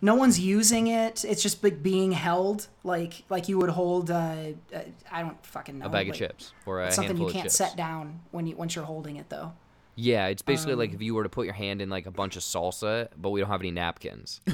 [0.00, 1.24] no one's using it.
[1.24, 4.10] It's just like being held, like like you would hold.
[4.10, 5.86] Uh, uh, I don't fucking know.
[5.86, 7.54] A bag of chips or a Something you can't of chips.
[7.56, 9.52] set down when you once you're holding it though.
[9.96, 12.10] Yeah, it's basically Um, like if you were to put your hand in like a
[12.10, 14.40] bunch of salsa, but we don't have any napkins.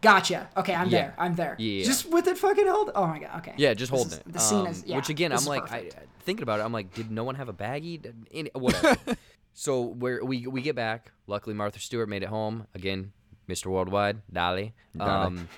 [0.00, 0.48] Gotcha.
[0.56, 0.98] Okay, I'm Yeah.
[0.98, 1.14] there.
[1.16, 1.54] I'm there.
[1.60, 1.84] Yeah.
[1.84, 2.90] Just with it fucking held.
[2.94, 3.38] Oh my god.
[3.38, 3.54] Okay.
[3.56, 4.32] Yeah, just This holding is- it.
[4.32, 4.96] The scene Um, is yeah.
[4.96, 6.11] which again, I'm is like, I, perfect.
[6.22, 8.00] Thinking about it, I'm like, did no one have a baggie?
[8.02, 9.16] Did- In, whatever.
[9.52, 11.12] so where we we get back.
[11.26, 13.12] Luckily, Martha Stewart made it home again.
[13.48, 13.66] Mr.
[13.66, 14.72] Worldwide, Dolly.
[14.96, 15.10] Dolly.
[15.10, 15.48] Um,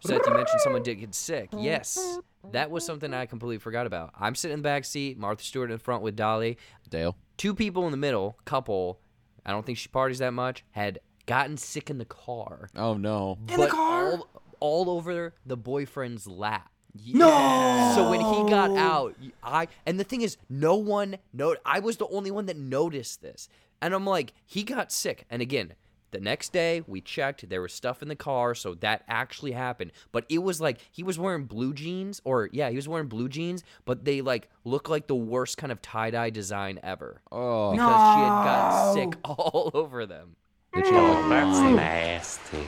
[0.00, 1.48] Seth, you mentioned someone did get sick.
[1.56, 2.18] Yes,
[2.50, 4.12] that was something I completely forgot about.
[4.18, 6.58] I'm sitting in the back seat, Martha Stewart in front with Dolly.
[6.90, 7.16] Dale.
[7.36, 9.00] Two people in the middle, couple.
[9.46, 10.64] I don't think she parties that much.
[10.72, 12.68] Had gotten sick in the car.
[12.76, 13.38] Oh no.
[13.48, 14.12] in the car.
[14.12, 14.28] all,
[14.60, 16.70] all over the boyfriend's lap.
[17.14, 17.92] No.
[17.94, 21.56] So when he got out, I and the thing is, no one no.
[21.64, 23.48] I was the only one that noticed this,
[23.80, 25.24] and I'm like, he got sick.
[25.30, 25.74] And again,
[26.10, 29.92] the next day we checked, there was stuff in the car, so that actually happened.
[30.12, 33.28] But it was like he was wearing blue jeans, or yeah, he was wearing blue
[33.30, 37.72] jeans, but they like look like the worst kind of tie dye design ever Oh.
[37.72, 40.36] because she had gotten sick all over them.
[40.74, 42.58] Oh, that's nasty.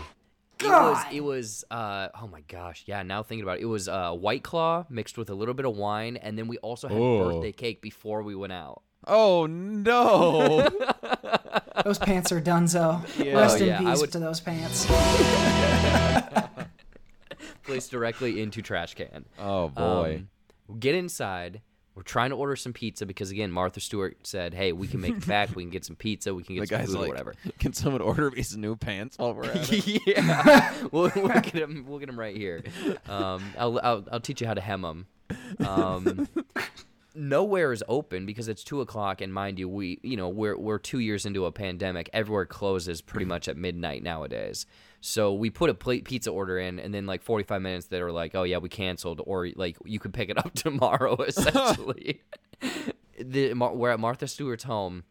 [0.61, 3.89] It was it was uh oh my gosh yeah now thinking about it it was
[3.89, 6.97] uh white claw mixed with a little bit of wine and then we also had
[6.97, 7.25] Oh.
[7.33, 10.67] birthday cake before we went out Oh no.
[11.85, 13.03] Those pants are donezo.
[13.23, 13.35] Yeah.
[13.39, 14.87] Rest Oh, in yeah, I peace would- to those pants.
[17.65, 20.25] placed directly into trash can oh boy.
[20.71, 21.61] Um, get inside
[21.95, 25.17] we're trying to order some pizza because again Martha Stewart said hey we can make
[25.17, 27.07] it back we can get some pizza we can the get some guy's food like,
[27.07, 30.03] or whatever can someone order me some new pants while we're at it?
[30.07, 31.85] yeah, we'll, we'll get them.
[31.87, 32.63] We'll get him right here.
[33.09, 35.07] Um, I'll, I'll I'll teach you how to hem them.
[35.67, 36.29] Um,
[37.15, 40.79] nowhere is open because it's two o'clock, and mind you, we you know we're we're
[40.79, 42.11] two years into a pandemic.
[42.13, 44.67] Everywhere closes pretty much at midnight nowadays.
[45.07, 48.03] So we put a plate pizza order in, and then like forty five minutes, they
[48.03, 51.17] were like, "Oh yeah, we canceled," or like you could pick it up tomorrow.
[51.29, 52.23] Essentially,
[53.21, 55.05] the, we're at Martha Stewart's home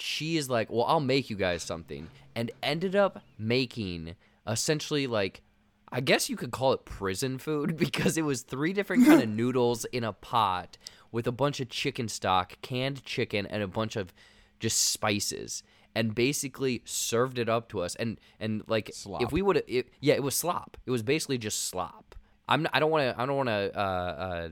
[0.00, 4.14] she is like, "Well, I'll make you guys something," and ended up making
[4.46, 5.42] essentially like,
[5.90, 9.28] I guess you could call it prison food because it was three different kind of
[9.28, 10.78] noodles in a pot
[11.12, 14.12] with a bunch of chicken stock, canned chicken, and a bunch of
[14.60, 15.62] just spices,
[15.98, 17.96] and basically served it up to us.
[17.96, 19.20] And and like, Slop.
[19.20, 19.64] if we would, have,
[20.00, 20.76] yeah, it was slop.
[20.86, 22.14] It was basically just slop.
[22.48, 22.68] I'm.
[22.72, 23.20] I don't want to.
[23.20, 23.76] I don't want to.
[23.76, 24.48] Uh, uh,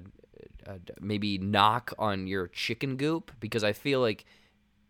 [0.68, 4.24] uh, maybe knock on your chicken goop because I feel like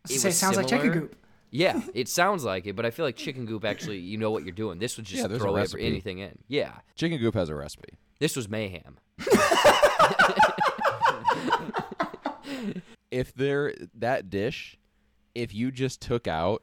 [0.08, 1.16] it was sounds like chicken goop.
[1.50, 4.42] Yeah, it sounds like it, but I feel like chicken goop actually, you know what
[4.42, 4.78] you're doing.
[4.78, 6.38] This would just Yeah, throw anything in.
[6.48, 7.98] Yeah, Chicken Goop has a recipe.
[8.18, 8.96] this was mayhem.
[13.10, 14.76] If there that dish,
[15.36, 16.62] if you just took out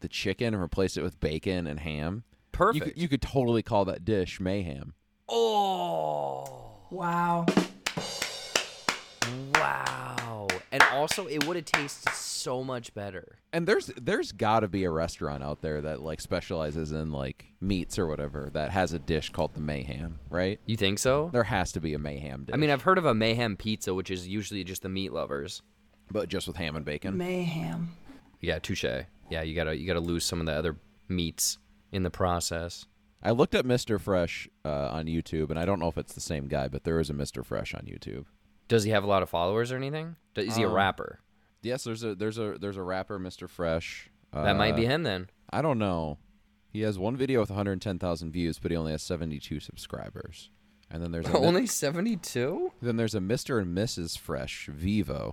[0.00, 2.22] the chicken and replaced it with bacon and ham.
[2.24, 2.84] You Perfect.
[2.84, 4.94] could, you could totally call that dish mayhem.
[5.28, 7.44] oh, Wow.
[9.54, 10.46] wow.
[10.72, 13.38] And also, it would have tasted so much better.
[13.52, 17.46] And there's there's got to be a restaurant out there that like specializes in like
[17.60, 20.60] meats or whatever that has a dish called the mayhem, right?
[20.66, 21.30] You think so?
[21.32, 22.54] There has to be a mayhem dish.
[22.54, 25.62] I mean, I've heard of a mayhem pizza, which is usually just the meat lovers.
[26.10, 27.16] But just with ham and bacon.
[27.16, 27.90] Mayhem.
[28.40, 28.84] Yeah, touche.
[29.30, 30.76] Yeah, you gotta you gotta lose some of the other
[31.08, 31.58] meats
[31.92, 32.86] in the process.
[33.22, 34.00] I looked at Mr.
[34.00, 37.00] Fresh uh, on YouTube, and I don't know if it's the same guy, but there
[37.00, 37.44] is a Mr.
[37.44, 38.26] Fresh on YouTube.
[38.68, 40.16] Does he have a lot of followers or anything?
[40.34, 41.20] Do- Is he a Um, rapper?
[41.62, 43.48] Yes, there's a there's a there's a rapper, Mr.
[43.48, 44.10] Fresh.
[44.32, 45.28] Uh, That might be him then.
[45.50, 46.18] I don't know.
[46.70, 50.50] He has one video with 110,000 views, but he only has 72 subscribers.
[50.90, 52.70] And then there's a Only seventy two.
[52.82, 53.60] then there's a Mr.
[53.60, 54.16] and Mrs.
[54.18, 55.32] Fresh Vivo,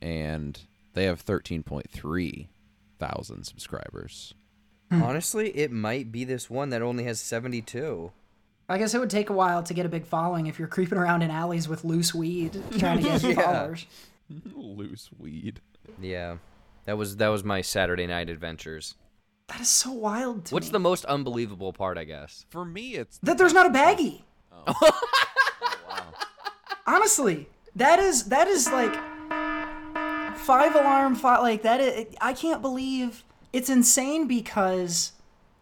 [0.00, 0.58] and
[0.94, 2.48] they have 13.3
[2.98, 4.34] thousand subscribers.
[4.90, 5.02] Hmm.
[5.02, 8.10] Honestly, it might be this one that only has seventy two.
[8.68, 10.98] I guess it would take a while to get a big following if you're creeping
[10.98, 13.34] around in alleys with loose weed trying to get Yeah.
[13.34, 13.86] followers.
[14.54, 15.60] Loose weed.
[16.00, 16.36] Yeah,
[16.86, 18.94] that was that was my Saturday night adventures.
[19.48, 20.72] That is so wild to What's me.
[20.72, 21.96] the most unbelievable part?
[21.98, 22.44] I guess.
[22.50, 24.22] For me, it's that there's not a baggie.
[24.52, 24.64] Oh.
[25.90, 26.10] Oh,
[26.86, 28.94] Honestly, that is that is like
[30.48, 31.78] five alarm five like that.
[31.78, 33.22] Is, I can't believe
[33.52, 35.12] it's insane because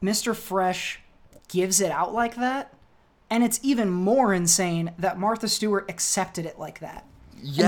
[0.01, 0.35] Mr.
[0.35, 1.01] Fresh
[1.49, 2.73] gives it out like that,
[3.29, 7.05] and it's even more insane that Martha Stewart accepted it like that.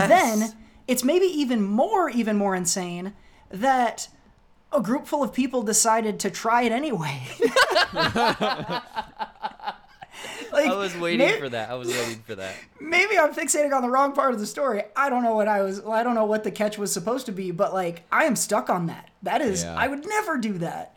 [0.02, 0.52] And then
[0.86, 3.14] it's maybe even more, even more insane
[3.50, 4.08] that
[4.72, 7.20] a group full of people decided to try it anyway.
[10.52, 11.70] like, I was waiting may- for that.
[11.70, 12.54] I was waiting for that.
[12.80, 14.82] maybe I'm fixating on the wrong part of the story.
[14.96, 15.80] I don't know what I was.
[15.84, 18.70] I don't know what the catch was supposed to be, but like I am stuck
[18.70, 19.10] on that.
[19.22, 19.74] That is, Yeah.
[19.76, 20.94] I would never do that.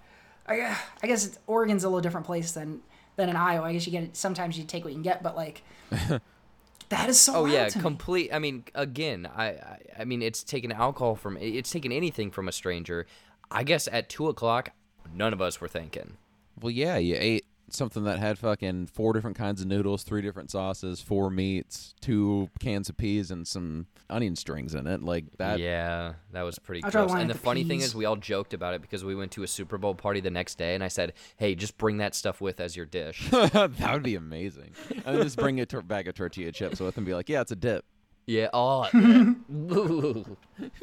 [0.47, 2.82] I, I guess it's, Oregon's a little different place than
[3.16, 3.66] than in Iowa.
[3.66, 4.18] I guess you get it.
[4.18, 5.64] Sometimes you take what you can get, but like
[6.89, 7.36] that is so.
[7.36, 7.82] Oh wild yeah, to me.
[7.82, 8.34] complete.
[8.34, 11.38] I mean, again, I, I, I mean, it's taken alcohol from.
[11.38, 13.06] It's taken anything from a stranger.
[13.49, 14.72] I guess at two o'clock,
[15.14, 16.18] none of us were thinking.
[16.60, 20.52] Well, yeah, you ate something that had fucking four different kinds of noodles, three different
[20.52, 25.02] sauces, four meats, two cans of peas, and some onion strings in it.
[25.04, 25.60] Like that.
[25.60, 27.12] yeah, that was pretty I gross.
[27.14, 29.44] And the the funny thing is, we all joked about it because we went to
[29.44, 32.42] a Super Bowl party the next day, and I said, "Hey, just bring that stuff
[32.42, 34.72] with as your dish." that would be amazing.
[35.06, 37.42] And then just bring a tor- bag of tortilla chips with and be like, yeah,
[37.42, 37.86] it's a dip.
[38.28, 38.50] yeah.
[38.54, 38.88] Oh.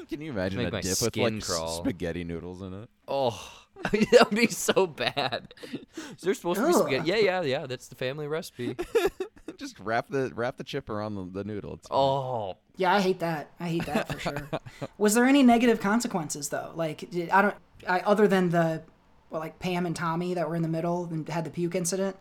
[0.09, 1.69] Can you imagine Make a dip with skin like crawl.
[1.85, 2.89] spaghetti noodles in it?
[3.07, 3.39] Oh.
[3.93, 5.55] that would be so bad.
[5.73, 6.81] Is there supposed to be Ugh.
[6.81, 7.09] spaghetti?
[7.09, 7.67] Yeah, yeah, yeah.
[7.67, 8.77] That's the family recipe.
[9.57, 11.75] Just wrap the wrap the chip around the, the noodle.
[11.75, 11.89] It's.
[11.91, 13.51] Oh, Yeah, I hate that.
[13.59, 14.49] I hate that for sure.
[14.99, 16.71] Was there any negative consequences though?
[16.75, 17.55] Like, did, I don't.
[17.89, 18.83] I, other than the,
[19.31, 22.17] well, like Pam and Tommy that were in the middle and had the puke incident.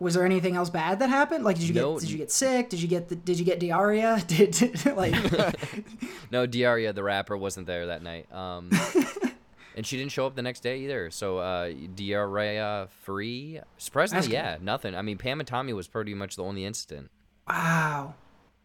[0.00, 1.44] Was there anything else bad that happened?
[1.44, 1.92] Like, did you No.
[1.94, 2.68] get did you get sick?
[2.68, 4.22] Did you get the, did you get diarrhea?
[4.26, 5.14] Did, did like
[6.32, 8.30] No, Diaria the rapper wasn't there that night.
[8.32, 8.70] Um,
[9.74, 11.10] and she didn't show up the next day either.
[11.10, 13.60] So uh, Diarrhea free.
[13.78, 14.94] Surprisingly, That's yeah, nothing.
[14.94, 17.10] I mean, Pam and Tommy was pretty much the only incident.
[17.48, 18.14] wow,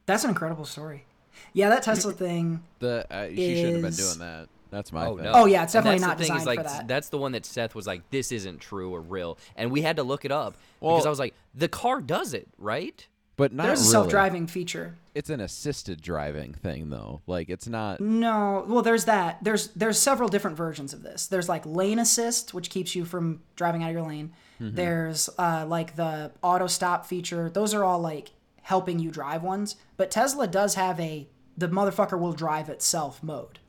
[0.05, 1.05] that's an incredible story.
[1.53, 2.63] Yeah, that Tesla thing.
[2.79, 4.49] The uh, she shouldn't have been doing that.
[4.71, 5.25] That's my Oh thing.
[5.25, 5.31] no!
[5.33, 6.87] Oh, yeah, it's definitely that's not the thing is, designed like, for that.
[6.87, 9.95] That's the one that Seth was like, "This isn't true or real," and we had
[9.95, 13.07] to look it up because I was like, "The car does it, right?"
[13.39, 13.91] But not There's a really.
[13.91, 14.95] self-driving feature.
[15.15, 17.21] It's an assisted driving thing though.
[17.25, 17.99] Like it's not.
[18.01, 19.43] No, well, there's that.
[19.43, 21.25] There's there's several different versions of this.
[21.25, 24.33] There's like lane assist, which keeps you from driving out of your lane.
[24.61, 27.49] There's uh, like the auto stop feature.
[27.49, 28.31] Those are all like
[28.63, 29.77] helping you drive ones.
[29.95, 31.27] But Tesla does have a
[31.57, 33.59] the motherfucker will drive itself mode.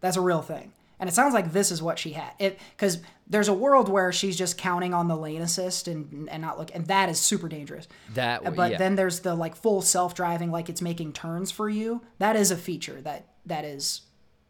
[0.00, 0.72] That's a real thing.
[0.98, 2.30] And it sounds like this is what she had.
[2.38, 2.98] It because
[3.28, 6.70] there's a world where she's just counting on the lane assist and and not look,
[6.74, 7.88] and that is super dangerous.
[8.14, 8.78] That But yeah.
[8.78, 12.02] then there's the like full self driving, like it's making turns for you.
[12.18, 14.02] That is a feature that that is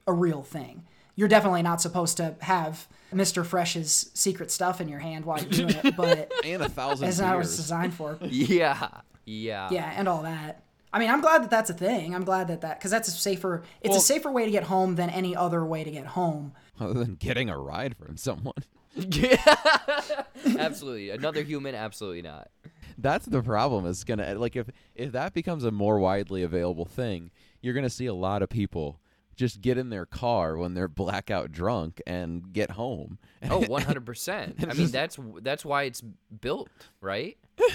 [0.07, 0.85] a real thing.
[1.15, 3.45] You're definitely not supposed to have Mr.
[3.45, 7.19] Fresh's secret stuff in your hand while you're doing it, but And a thousand it's
[7.19, 8.19] not what it's designed for.
[8.23, 8.89] Yeah,
[9.25, 10.63] yeah, Yeah, and all that.
[10.97, 12.15] I mean, I'm glad that that's a thing.
[12.15, 13.63] I'm glad that that because that's a safer.
[13.83, 16.53] It's Well- a safer way to get home than any other way to get home.
[16.81, 18.55] Other than getting a ride from someone.
[20.59, 21.11] absolutely.
[21.11, 22.49] Another human, absolutely not.
[22.97, 23.85] That's the problem.
[23.85, 27.31] Is gonna like if if that becomes a more widely available thing,
[27.61, 28.99] you're gonna see a lot of people
[29.37, 33.19] just get in their car when they're blackout drunk and get home.
[33.51, 34.71] Oh, 100%.
[34.71, 36.01] I mean, that's that's why it's
[36.41, 36.71] built,
[37.03, 37.37] right?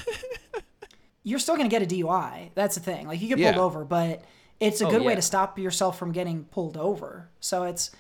[1.24, 2.50] You're still gonna get a DUI.
[2.56, 3.08] That's the thing.
[3.08, 3.54] Like you get Yeah.
[3.54, 4.24] pulled over, but
[4.60, 7.30] it's a Oh, good way to stop yourself from getting pulled over.
[7.40, 7.92] So it's,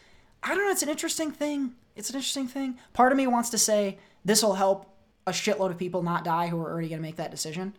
[0.43, 0.71] I don't know.
[0.71, 1.73] It's an interesting thing.
[1.95, 2.77] it's an interesting thing.
[2.93, 4.87] Part of me wants to say this will help
[5.27, 7.75] a shitload of people not die who are already going to make that decision.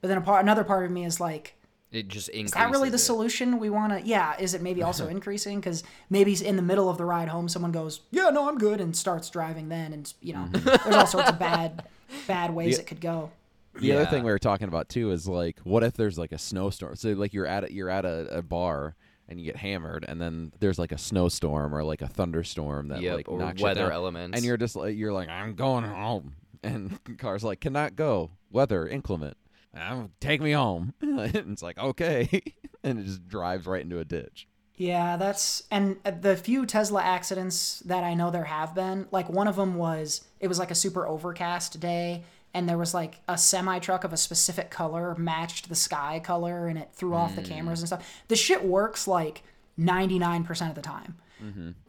[0.00, 1.56] But then a part, another part of me is like,
[1.90, 2.52] It just increases.
[2.52, 2.98] is that really the it.
[2.98, 4.06] solution we want to?
[4.06, 4.34] Yeah.
[4.38, 5.58] Is it maybe also increasing?
[5.58, 8.80] Because maybe in the middle of the ride home, someone goes, "Yeah, no, I'm good,"
[8.80, 9.68] and starts driving.
[9.68, 10.64] Then, and you know, Mm-hmm.
[10.84, 11.82] there's all sorts of bad,
[12.28, 12.80] bad ways Yeah.
[12.80, 13.30] it could go.
[13.80, 16.38] The other thing we were talking about too is like, what if there's like a
[16.38, 16.96] snowstorm?
[16.96, 18.96] So like you're at a, you're at a, a bar
[19.28, 23.00] and you get hammered, and then there's like a snowstorm or like a thunderstorm that
[23.02, 23.92] Yep, like or knocks you weather down.
[23.92, 24.36] elements.
[24.36, 28.86] and you're just like you're like I'm going home, and car's like cannot go, weather
[28.86, 29.36] inclement.
[29.74, 30.94] Um, take me home.
[31.00, 32.28] and it's like okay,
[32.84, 34.46] and it just drives right into a ditch.
[34.76, 39.48] Yeah, that's and the few Tesla accidents that I know there have been, like one
[39.48, 42.24] of them was it was like a super overcast day
[42.56, 46.68] and there was like a semi truck of a specific color matched the sky color
[46.68, 48.22] and it threw off the cameras and stuff.
[48.28, 49.42] The shit works like
[49.78, 51.16] 99% of the time.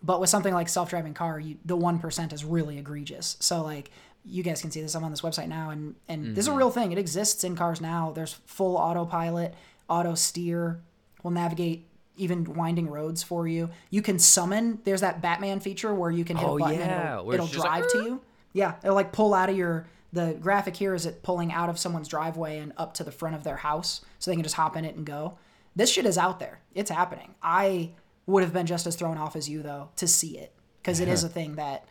[0.04, 3.38] But with something like self-driving car, you, the 1% is really egregious.
[3.40, 3.92] So like
[4.26, 6.54] you guys can see this I'm on this website now and and this is a
[6.54, 6.92] real thing.
[6.92, 8.12] It exists in cars now.
[8.14, 9.56] There's full autopilot,
[9.90, 10.82] auto steer,
[11.24, 11.88] will navigate
[12.18, 13.70] even winding roads for you.
[13.90, 14.80] You can summon.
[14.84, 17.48] There's that Batman feature where you can hit Oh, a button yeah, and it'll, it'll
[17.48, 18.22] just like, drive to you.
[18.54, 19.88] Yeah, it'll like pull out of your.
[20.14, 23.36] The graphic here is it pulling out of someone's driveway and up to the front
[23.36, 25.38] of their house, so they can just hop in it and go.
[25.76, 26.60] This shit is out there.
[26.74, 27.36] It's happening.
[27.42, 27.92] I
[28.26, 31.08] would have been just as thrown off as you though to see it because it
[31.08, 31.86] is a thing that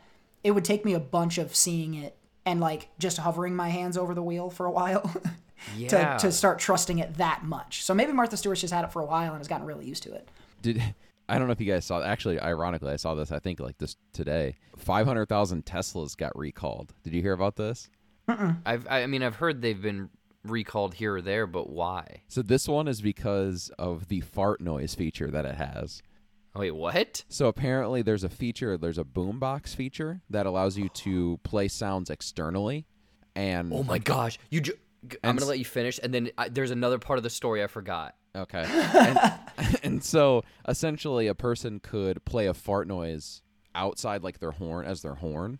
[0.45, 3.97] it would take me a bunch of seeing it and like just hovering my hands
[3.97, 5.15] over the wheel for a while
[5.77, 5.89] Yeah.
[6.19, 7.85] to, to start trusting it that much.
[7.85, 10.03] So maybe Martha Stewart's just had it for a while and has gotten really used
[10.05, 10.29] to it.
[10.63, 10.83] Did
[11.29, 12.03] I don't know if you guys saw.
[12.03, 13.33] Actually, ironically, I saw this.
[13.33, 14.55] I think like this today.
[14.77, 16.95] Five hundred thousand Teslas got recalled.
[17.03, 17.89] Did you hear about this?
[18.29, 20.11] I've, I I mean, I've heard they've been
[20.45, 22.23] recalled here or there, but why?
[22.29, 26.03] So this one is because of the fart noise feature that it has.
[26.55, 27.25] Oh, wait, what?
[27.29, 32.09] So apparently there's a feature, there's a boombox feature that allows you to play sounds
[32.09, 32.87] externally
[33.35, 34.63] and Oh my gosh, you.
[34.63, 37.31] Ju- g- I'm gonna let you finish, and then I, there's another part of the
[37.31, 38.15] story I forgot.
[38.35, 38.65] Okay.
[39.59, 43.43] and, and so essentially a person could play a fart noise
[43.75, 45.59] outside like their horn as their horn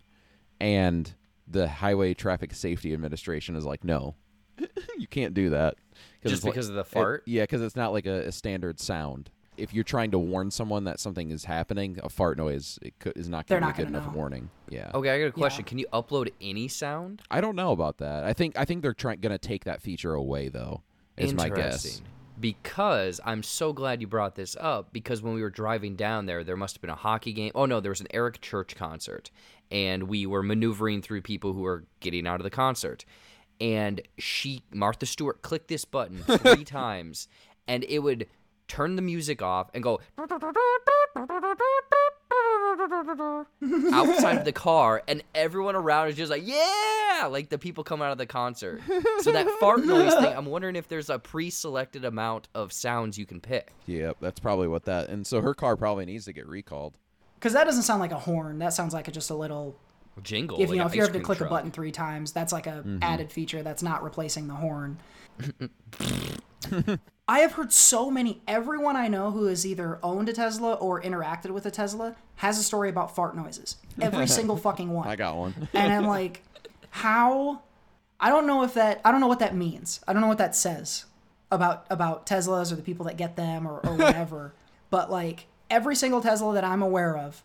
[0.59, 1.13] and
[1.47, 4.15] the Highway Traffic Safety Administration is like, "No.
[4.97, 5.75] you can't do that."
[6.23, 7.23] Just it's like- because of the it- fart?
[7.25, 9.29] yeah, cuz it's not like a, a standard sound.
[9.55, 13.17] If you're trying to warn someone that something is happening, a fart noise it could,
[13.17, 14.11] is not going to be a good enough know.
[14.11, 14.51] warning.
[14.69, 14.91] Yeah.
[14.93, 15.65] Okay, I got a question.
[15.65, 17.23] Can you upload any sound?
[17.31, 18.23] I don't know about that.
[18.23, 20.83] I think I think they're trying going to take that feature away though.
[21.17, 21.83] Is my guess.
[21.85, 22.05] Interesting.
[22.39, 26.43] Because I'm so glad you brought this up because when we were driving down there,
[26.43, 27.51] there must have been a hockey game.
[27.55, 29.31] Oh no, there was an Eric Church concert,
[29.71, 33.05] and we were maneuvering through people who were getting out of the concert,
[33.59, 37.27] and she Martha Stewart clicked this button three times,
[37.67, 38.27] and it would
[38.67, 39.99] turn the music off and go
[43.93, 48.05] outside of the car, and everyone around is just like, yeah, like the people coming
[48.05, 48.81] out of the concert.
[49.21, 53.25] So that fart noise thing, I'm wondering if there's a pre-selected amount of sounds you
[53.25, 53.73] can pick.
[53.87, 55.09] Yep, that's probably what that.
[55.09, 56.97] And so her car probably needs to get recalled.
[57.39, 58.59] Because that doesn't sound like a horn.
[58.59, 59.77] That sounds like a, just a little.
[60.23, 60.57] Jingle.
[60.59, 61.49] If like you know, if you have to click truck.
[61.49, 62.99] a button three times, that's like a Mm-hmm.
[63.03, 63.61] added feature.
[63.61, 64.97] That's not replacing the horn.
[67.29, 68.41] I have heard so many.
[68.47, 72.57] Everyone I know who has either owned a Tesla or interacted with a Tesla has
[72.57, 73.75] a story about fart noises.
[74.01, 75.07] Every single fucking one.
[75.07, 75.67] I got one.
[75.73, 76.41] and I'm like,
[76.89, 77.61] how?
[78.19, 79.01] I don't know if that.
[79.05, 79.99] I don't know what that means.
[80.07, 81.05] I don't know what that says
[81.51, 84.53] about about Teslas or the people that get them or, or whatever.
[84.89, 87.43] but like every single Tesla that I'm aware of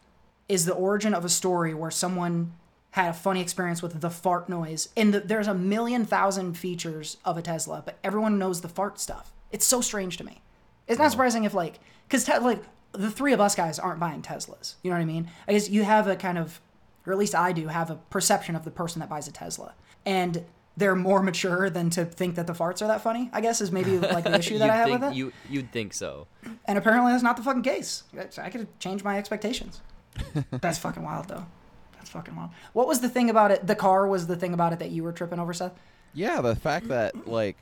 [0.48, 2.52] is the origin of a story where someone
[2.90, 4.88] had a funny experience with the fart noise.
[4.96, 9.00] And the, there's a million thousand features of a Tesla, but everyone knows the fart
[9.00, 9.32] stuff.
[9.50, 10.42] It's so strange to me.
[10.86, 12.62] It's not surprising if like, because te- like
[12.92, 14.74] the three of us guys aren't buying Teslas.
[14.82, 15.30] You know what I mean?
[15.48, 16.60] I guess you have a kind of,
[17.06, 19.74] or at least I do, have a perception of the person that buys a Tesla,
[20.04, 20.44] and
[20.76, 23.28] they're more mature than to think that the farts are that funny.
[23.32, 25.16] I guess is maybe like the issue that I have think, with it.
[25.16, 26.26] You, you'd think so.
[26.64, 28.04] And apparently that's not the fucking case.
[28.38, 29.80] I could have changed my expectations.
[30.50, 31.46] That's fucking wild though.
[31.94, 32.50] That's fucking wild.
[32.74, 33.66] What was the thing about it?
[33.66, 35.72] The car was the thing about it that you were tripping over, Seth?
[36.12, 37.56] Yeah, the fact that like,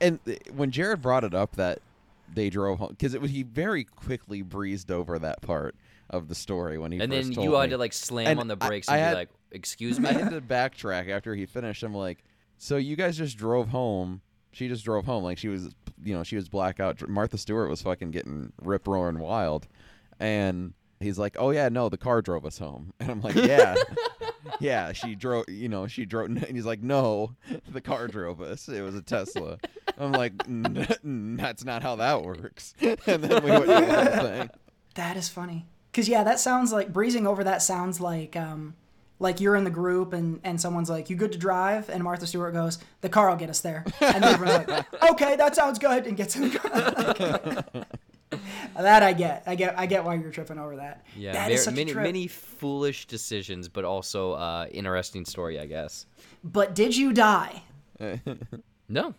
[0.00, 1.78] and th- when Jared brought it up that
[2.34, 5.76] they drove home because it was he very quickly breezed over that part
[6.10, 7.70] of the story when he And first then told you had me.
[7.70, 10.12] to like slam And on the brakes I and had- be like, "Excuse me." I
[10.14, 11.82] had to backtrack after he finished.
[11.84, 12.18] I'm like,
[12.62, 14.20] so you guys just drove home.
[14.52, 15.24] She just drove home.
[15.24, 17.06] Like she was, you know, she was blackout.
[17.08, 19.66] Martha Stewart was fucking getting rip roaring wild,
[20.20, 22.92] and he's like, oh yeah, no, the car drove us home.
[23.00, 23.74] And I'm like, yeah,
[24.60, 25.46] yeah, she drove.
[25.48, 26.26] You know, she drove.
[26.30, 27.34] And he's like, no,
[27.68, 28.68] the car drove us.
[28.68, 29.58] It was a Tesla.
[29.98, 32.74] I'm like, "N- n- that's not how that works.
[32.80, 34.50] And then we went through the whole thing.
[34.94, 35.66] That is funny.
[35.92, 37.42] Cause yeah, that sounds like breezing over.
[37.42, 38.74] That sounds like um,
[39.22, 42.26] like you're in the group and and someone's like, "You good to drive?" And Martha
[42.26, 45.78] Stewart goes, "The car will get us there." And then everyone's like, "Okay, that sounds
[45.78, 47.84] good," and gets in the car.
[48.76, 49.42] that I get.
[49.46, 49.78] I get.
[49.78, 51.06] I get why you're tripping over that.
[51.16, 52.04] Yeah, that ver- such many a trip.
[52.04, 56.06] many foolish decisions, but also uh, interesting story, I guess.
[56.44, 57.62] But did you die?
[58.88, 59.14] No,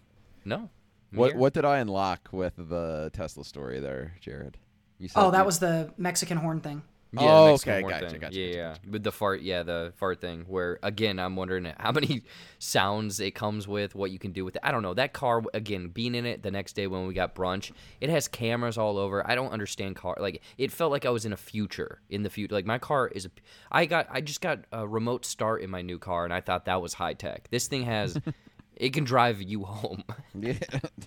[0.45, 0.57] no.
[0.57, 0.69] I'm
[1.17, 1.39] What here.
[1.39, 4.57] what did I unlock with the Tesla story there, Jared?
[4.99, 6.83] You said Oh, that you- was the Mexican horn thing.
[7.13, 8.19] Yeah, Oh, Mexican okay, horn gotcha, thing.
[8.21, 8.67] gotcha, Yeah, gotcha, yeah.
[8.69, 8.81] gotcha.
[8.89, 10.45] With the fart, yeah, the fart thing.
[10.47, 12.23] Where again, I'm wondering how many
[12.59, 14.61] sounds it comes with, what you can do with it.
[14.63, 14.93] I don't know.
[14.93, 18.27] That car, again, being in it the next day when we got brunch, it has
[18.27, 19.25] cameras all over.
[19.29, 20.15] I don't understand car.
[20.19, 22.53] Like it felt like I was in a future, in the future.
[22.55, 23.25] Like my car is.
[23.25, 23.29] A,
[23.71, 26.65] I got, I just got a remote start in my new car, and I thought
[26.65, 27.47] that was high tech.
[27.51, 28.17] This thing has.
[28.75, 30.03] It can drive you home.
[30.33, 30.53] Yeah.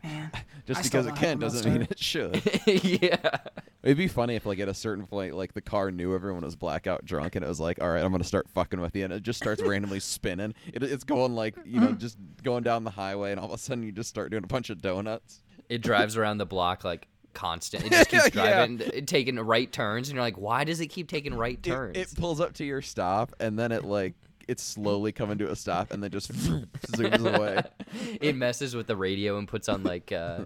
[0.05, 0.31] Man,
[0.69, 2.41] Just I because it can doesn't mean it should.
[2.85, 3.39] yeah.
[3.87, 6.57] It'd be funny if, like, at a certain point, like the car knew everyone was
[6.57, 9.13] blackout drunk, and it was like, "All right, I'm gonna start fucking with you," and
[9.13, 10.55] it just starts randomly spinning.
[10.75, 13.59] It, it's going like, you know, just going down the highway, and all of a
[13.59, 15.43] sudden you just start doing a bunch of donuts.
[15.69, 17.85] It drives around the block like constant.
[17.87, 21.09] It just keeps driving, it- taking right turns, and you're like, why does it keep
[21.09, 21.97] taking right It, turns?
[21.97, 24.15] it pulls up to your stop, and then it like
[24.49, 27.63] it's slowly coming to a stop, and then just zooms away.
[28.21, 30.41] it messes with the radio and puts on like uh,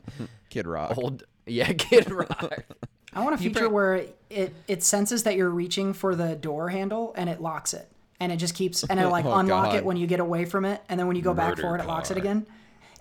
[0.51, 0.99] Kid Rock.
[0.99, 2.65] old yeah Kid Rock.
[3.13, 3.95] I want a feature bring- where
[4.31, 7.91] it it senses that you're reaching for the door handle and it locks it,
[8.21, 9.75] and it just keeps and it'll like Oh, unlock God.
[9.77, 11.81] it when you get away from it, and then when you go back for it,
[11.81, 12.47] it locks it again.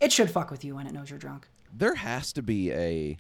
[0.02, 1.48] It should fuck with you when it knows you're drunk.
[1.74, 3.18] there has to be a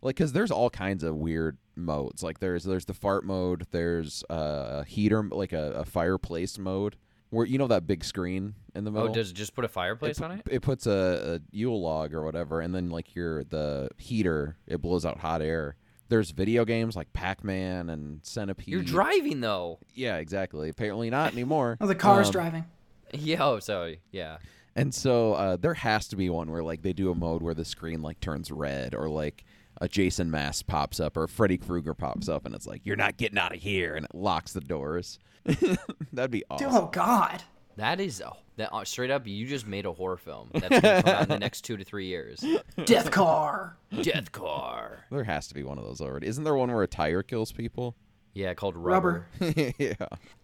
[0.00, 4.22] like because there's all kinds of weird modes like there's there's the fart mode there's
[4.30, 6.96] uh, a heater like a, a fireplace mode
[7.30, 9.10] where you know that big screen in the mode?
[9.10, 10.42] Oh, does it just put a fireplace on it?
[10.50, 14.80] it puts a, a yule log or whatever and then like your the heater it
[14.80, 15.76] blows out hot air
[16.10, 19.78] there's video games like pac-man and centipede You're driving though.
[19.94, 22.64] yeah exactly apparently not anymore Oh, the car's Um, driving.
[23.12, 23.42] Yeah.
[23.44, 24.00] Oh, sorry.
[24.12, 24.36] Yeah.
[24.76, 27.54] And so uh, there has to be one where like they do a mode where
[27.54, 29.44] the screen like turns red or like
[29.80, 33.16] a Jason mask pops up or Freddy Krueger pops up and it's like you're not
[33.16, 35.18] getting out of here and it locks the doors.
[36.12, 36.68] That'd be awesome.
[36.70, 37.42] Oh God.
[37.80, 39.26] That is oh, that uh, straight up.
[39.26, 41.84] You just made a horror film that's gonna come out in the next two to
[41.84, 42.44] three years.
[42.84, 43.76] Death car.
[44.02, 45.06] Death car.
[45.10, 46.26] There has to be one of those already.
[46.26, 47.96] Isn't there one where a tire kills people?
[48.34, 49.26] Yeah, called Rubber.
[49.40, 49.72] rubber.
[49.78, 49.94] yeah.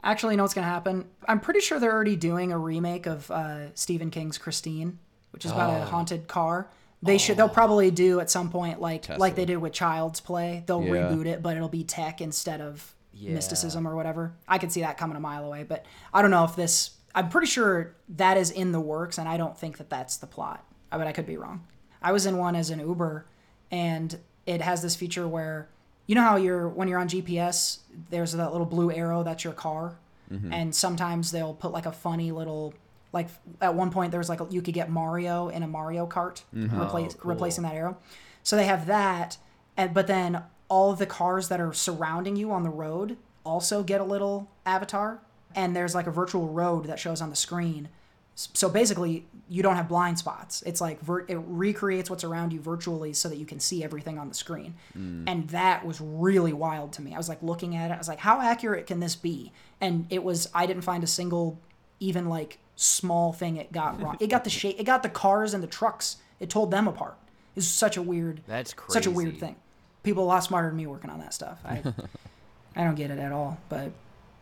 [0.03, 1.09] Actually, you know what's gonna happen?
[1.28, 4.99] I'm pretty sure they're already doing a remake of uh, Stephen King's Christine,
[5.30, 5.87] which is about a Oh.
[5.87, 6.68] haunted car.
[7.03, 7.37] They should.
[7.37, 10.64] They'll probably do at some point, like like they did with Child's Play.
[10.66, 10.93] They'll Yeah.
[11.11, 13.34] reboot it, but it'll be tech instead of Yeah.
[13.34, 14.32] mysticism or whatever.
[14.49, 15.84] I could see that coming a mile away, but
[16.14, 16.91] I don't know if this.
[17.17, 20.27] I'm pretty sure that is in the works, and I don't think that that's the
[20.27, 20.64] plot.
[20.93, 21.67] I But I could be wrong.
[22.03, 23.27] I was in one as an Uber,
[23.71, 25.69] and it has this feature where
[26.07, 27.79] you know how you're when you're on GPS,
[28.11, 29.97] there's that little blue arrow that's your car,
[30.31, 30.53] mm-hmm.
[30.53, 32.75] and sometimes they'll put like a funny little
[33.12, 33.29] like
[33.62, 36.43] at one point there was like a, you could get Mario in a Mario Kart,
[36.55, 36.81] mm-hmm.
[36.81, 37.97] replace, oh, replacing that arrow.
[38.43, 39.39] So they have that,
[39.77, 43.83] and but then all of the cars that are surrounding you on the road also
[43.83, 45.21] get a little avatar,
[45.57, 47.89] and there's like a virtual road that shows on the screen.
[48.35, 50.63] So basically, you don't have blind spots.
[50.67, 54.19] It's like ver- it recreates what's around you virtually so that you can see everything
[54.19, 54.75] on the screen.
[54.93, 55.25] Hmm.
[55.27, 57.15] And that was really wild to me.
[57.15, 57.95] I was like looking at it.
[57.95, 59.53] I was like, how accurate can this be?
[59.81, 60.51] And it was.
[60.55, 61.59] I didn't find a single,
[61.99, 64.19] even like small thing it got wrong.
[64.21, 64.77] it got the shape.
[64.79, 66.19] It got the cars and the trucks.
[66.39, 67.17] It told them apart.
[67.57, 68.43] It's such a weird.
[68.47, 68.93] That's crazy.
[68.93, 69.57] Such a weird thing.
[70.03, 71.59] People a lot smarter than me working on that stuff.
[71.65, 71.83] I,
[72.77, 73.59] I don't get it at all.
[73.71, 73.93] But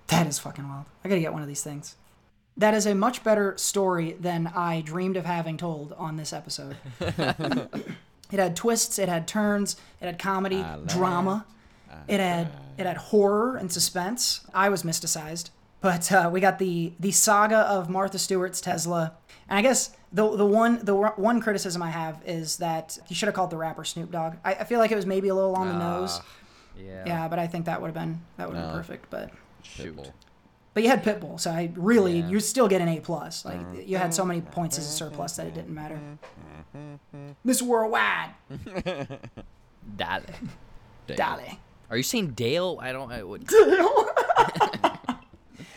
[0.09, 0.85] that is fucking wild.
[1.05, 1.97] I gotta get one of these things.
[2.57, 6.77] That is a much better story than I dreamed of having told on this episode.
[7.01, 11.47] it had twists, it had turns, it had comedy, drama,
[12.09, 14.47] it it had it had horror and suspense.
[14.53, 15.51] I was mysticized,
[15.81, 19.15] but uh, we got the the saga of Martha Stewart's Tesla.
[19.49, 23.27] And I guess the the one the one criticism I have is that you should
[23.27, 24.35] have called the rapper Snoop Dogg.
[24.45, 26.21] I, I feel like it was maybe a little on the nose.
[26.77, 27.05] Yeah.
[27.07, 28.71] Yeah, but I think that would have been that would have No.
[28.73, 29.11] been perfect.
[29.11, 29.31] But
[29.65, 30.13] Shoot.
[30.73, 32.29] but you had Pitbull, so I really Yeah.
[32.29, 33.45] you still get an A plus.
[33.45, 33.89] Like mm-hmm.
[33.89, 34.51] you had so many mm-hmm.
[34.51, 35.75] points as a surplus that it didn't mm-hmm.
[35.75, 36.01] matter.
[37.45, 38.31] Miss Worldwide,
[39.97, 40.23] Dale.
[41.07, 41.59] Dale.
[41.91, 42.79] Are you saying Dale?
[42.81, 43.13] I don't.
[43.13, 43.47] I would.
[43.47, 44.09] Dale.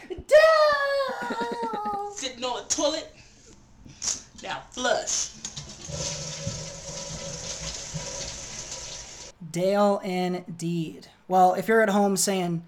[0.09, 2.11] Dale.
[2.13, 3.13] Sitting on the toilet.
[4.41, 5.29] Now flush.
[9.51, 11.07] Dale indeed.
[11.27, 12.63] Well, if you're at home saying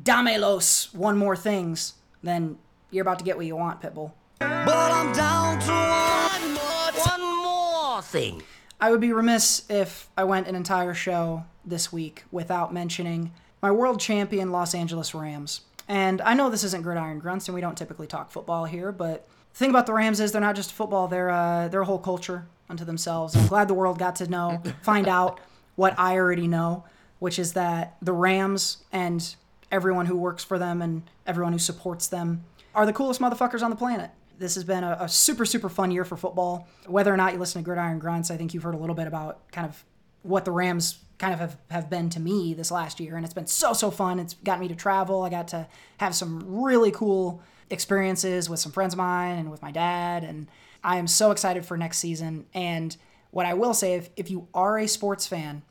[0.00, 2.58] Damelos one more things, then
[2.90, 4.12] you're about to get what you want, Pitbull.
[4.38, 8.42] But I'm down to one more, one more thing.
[8.80, 13.32] I would be remiss if I went an entire show this week without mentioning
[13.62, 15.60] my world champion Los Angeles Rams.
[15.88, 19.28] And I know this isn't Gridiron Grunts, and we don't typically talk football here, but
[19.52, 21.98] the thing about the Rams is they're not just football; they're uh, they're a whole
[21.98, 23.36] culture unto themselves.
[23.36, 25.40] I'm glad the world got to know, find out
[25.76, 26.84] what I already know,
[27.18, 29.34] which is that the Rams and
[29.72, 32.44] everyone who works for them and everyone who supports them
[32.74, 34.10] are the coolest motherfuckers on the planet.
[34.38, 36.68] This has been a, a super, super fun year for football.
[36.86, 39.06] Whether or not you listen to Gridiron Grunts, I think you've heard a little bit
[39.06, 39.82] about kind of
[40.22, 43.16] what the Rams kind of have, have been to me this last year.
[43.16, 44.18] And it's been so, so fun.
[44.18, 45.22] It's got me to travel.
[45.22, 45.66] I got to
[45.98, 50.24] have some really cool experiences with some friends of mine and with my dad.
[50.24, 50.48] And
[50.84, 52.46] I am so excited for next season.
[52.54, 52.96] And
[53.30, 55.62] what I will say, if, if you are a sports fan,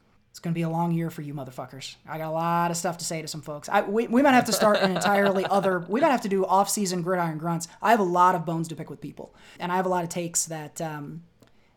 [0.41, 1.95] going to be a long year for you motherfuckers.
[2.07, 3.69] I got a lot of stuff to say to some folks.
[3.69, 6.45] I, we, we might have to start an entirely other, we might have to do
[6.45, 7.67] off season gridiron grunts.
[7.81, 9.35] I have a lot of bones to pick with people.
[9.59, 11.23] And I have a lot of takes that, um,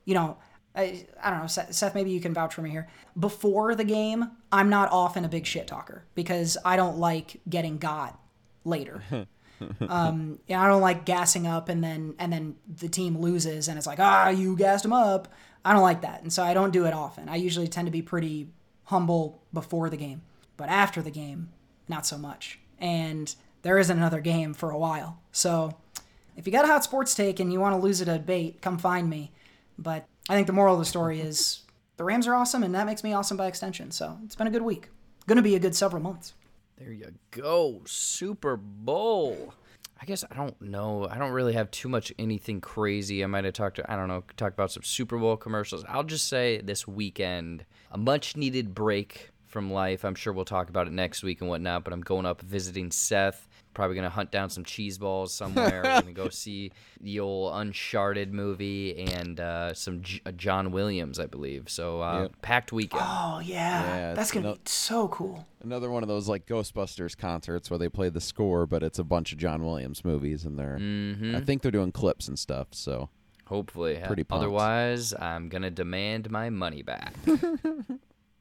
[0.05, 0.39] you know,
[0.75, 2.89] I, I don't know, Seth, Seth, maybe you can vouch for me here.
[3.19, 7.79] Before the game, I'm not often a big shit talker because I don't like getting
[7.79, 8.19] got
[8.65, 9.03] later.
[9.89, 13.79] um, yeah, I don't like gassing up and then and then the team loses and
[13.79, 15.29] it's like ah you gassed them up.
[15.65, 17.29] I don't like that, and so I don't do it often.
[17.29, 18.49] I usually tend to be pretty
[18.85, 20.23] humble before the game,
[20.57, 21.51] but after the game,
[21.89, 22.59] not so much.
[22.79, 25.77] And there isn't another game for a while, so
[26.37, 28.61] if you got a hot sports take and you want to lose it at bait,
[28.61, 29.33] come find me.
[29.79, 31.63] But I think the moral of the story is
[31.97, 33.91] the Rams are awesome, and that makes me awesome by extension.
[33.91, 34.89] So it's been a good week.
[35.27, 36.35] Going to be a good several months.
[36.79, 37.83] There you go.
[37.87, 39.55] Super Bowl.
[40.05, 41.09] I guess I don't know.
[41.11, 43.25] I don't really have too much anything crazy.
[43.25, 45.83] I might have talked to I don't know, talk about some Super Bowl commercials.
[45.89, 50.05] I'll just say this weekend, a much needed break from life.
[50.05, 52.91] I'm sure we'll talk about it next week and whatnot, but I'm going up visiting
[52.91, 53.49] Seth.
[53.75, 55.83] Probably gonna hunt down some cheese balls somewhere.
[55.85, 61.19] We're gonna go see the old Uncharted movie and uh, some J- uh, John Williams,
[61.21, 61.69] I believe.
[61.69, 62.43] So uh, Yep.
[62.43, 63.03] packed weekend.
[63.05, 65.47] Oh yeah, Yeah, that's gonna no- be so cool.
[65.63, 69.05] Another one of those like Ghostbusters concerts where they play the score, but it's a
[69.05, 71.37] bunch of John Williams movies, and they're Mm-hmm.
[71.37, 72.69] I think they're doing clips and stuff.
[72.73, 73.09] So
[73.47, 74.43] Hopefully, Pretty pumped.
[74.43, 77.15] Otherwise, I'm gonna demand my money back.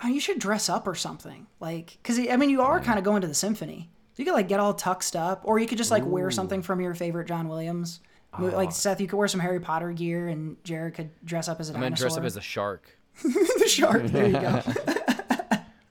[0.04, 3.06] Oh, you should dress up or something, like, cause I mean, you are kind of
[3.06, 3.90] going to the symphony.
[4.14, 6.61] So you could like get all tuxed up, or you could just like wear something
[6.61, 7.99] from your favorite John Williams.
[8.38, 8.72] Mo- Like ah.
[8.72, 11.74] Seth, you could wear some Harry Potter gear, and Jared could dress up as a
[11.74, 12.07] I'm dinosaur.
[12.09, 12.88] dress up as a shark.
[13.24, 14.03] the shark.
[14.05, 14.61] There you go.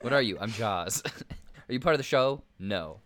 [0.03, 0.37] What are you?
[0.41, 1.01] I'm Jaws.
[1.69, 2.43] are you part of the show?
[2.59, 2.99] No.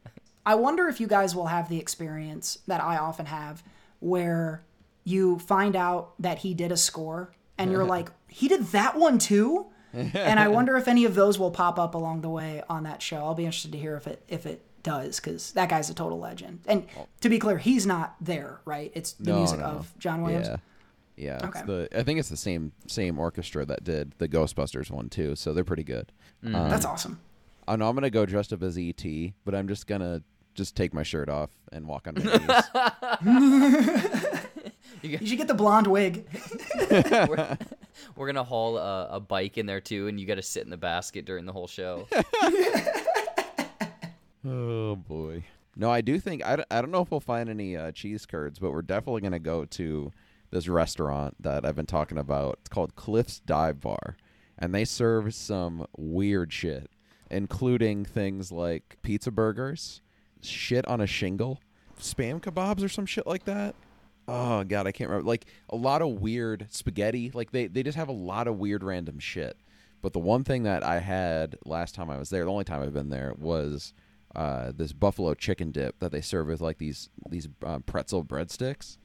[0.47, 3.63] I wonder if you guys will have the experience that I often have
[4.01, 4.65] where
[5.05, 9.19] you find out that he did a score and you're like, he did that one
[9.19, 9.67] too?
[9.93, 13.03] and I wonder if any of those will pop up along the way on that
[13.03, 13.19] show.
[13.19, 16.19] I'll be interested to hear if it if it does cuz that guy's a total
[16.19, 16.61] legend.
[16.67, 16.87] And
[17.21, 18.91] to be clear, he's not there, right?
[18.95, 20.49] It's the No, music no, of John Williams.
[20.49, 20.57] yeah,
[21.17, 21.47] yeah.
[21.49, 21.59] Okay.
[21.59, 25.37] It's the I think it's the same same orchestra that did the Ghostbusters one too.
[25.37, 26.13] So they're pretty good.
[26.45, 27.19] Um, That's awesome.
[27.69, 29.05] I know I'm gonna go dressed up as ET,
[29.45, 30.23] but I'm just gonna
[30.55, 34.41] just take my shirt off and walk on my knees.
[35.03, 36.27] You should get the blonde wig.
[36.91, 37.59] we're,
[38.17, 40.71] we're gonna haul a, a bike in there too, and you got to sit in
[40.71, 42.09] the basket during the whole show.
[44.47, 45.45] Oh boy.
[45.75, 48.59] No, I do think I, I don't know if we'll find any uh, cheese curds,
[48.59, 50.13] but we're definitely gonna go to
[50.51, 52.59] this restaurant that I've been talking about.
[52.61, 54.17] It's called Cliff's Dive Bar,
[54.59, 56.91] and they serve some weird shit,
[57.31, 60.01] including things like pizza burgers,
[60.41, 61.61] shit on a shingle,
[61.99, 63.75] spam kebabs or some shit like that.
[64.29, 65.29] Oh god, I can't remember.
[65.29, 67.33] Like a lot of weird spaghetti.
[67.35, 69.57] Like they they just have a lot of weird random shit.
[70.03, 72.83] But the one thing that I had last time I was there, the only time
[72.83, 73.93] I've been there was
[74.37, 78.99] uh, this buffalo chicken dip that they serve with like these these uh, pretzel breadsticks,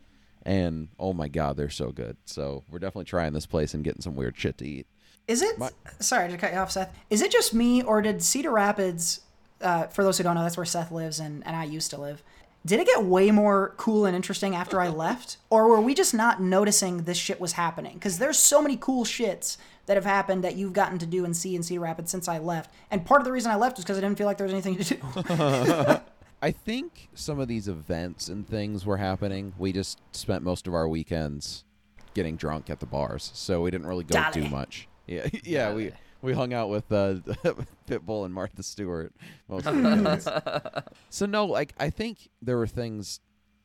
[0.46, 2.18] and oh my god, they're so good.
[2.26, 4.88] So we're definitely trying this place and getting some weird shit to eat.
[5.28, 5.56] Is it?
[6.00, 6.94] sorry to cut you off, Seth.
[7.10, 9.22] Is it just me, or did Cedar Rapids?
[9.62, 12.02] Uh, for those who don't know, that's where Seth lives, and, and I used to
[12.02, 12.24] live.
[12.66, 16.14] Did it get way more cool and interesting after I left, or were we just
[16.14, 17.94] not noticing this shit was happening?
[17.94, 19.56] Because there's so many cool shits
[19.86, 22.38] that have happened that you've gotten to do and see in Cedar Rapids since I
[22.38, 22.74] left.
[22.90, 24.54] And part of the reason I left was because I didn't feel like there was
[24.54, 26.02] anything to do.
[26.42, 29.54] I think some of these events and things were happening.
[29.58, 31.64] We just spent most of our weekends
[32.14, 34.32] getting drunk at the bars, so we didn't really go Dale.
[34.32, 34.88] do much.
[35.06, 37.16] Yeah, yeah, we we hung out with uh,
[37.88, 39.14] Pitbull and Martha Stewart
[39.48, 40.28] most of the weekends.
[41.10, 43.20] so no, like I think there were things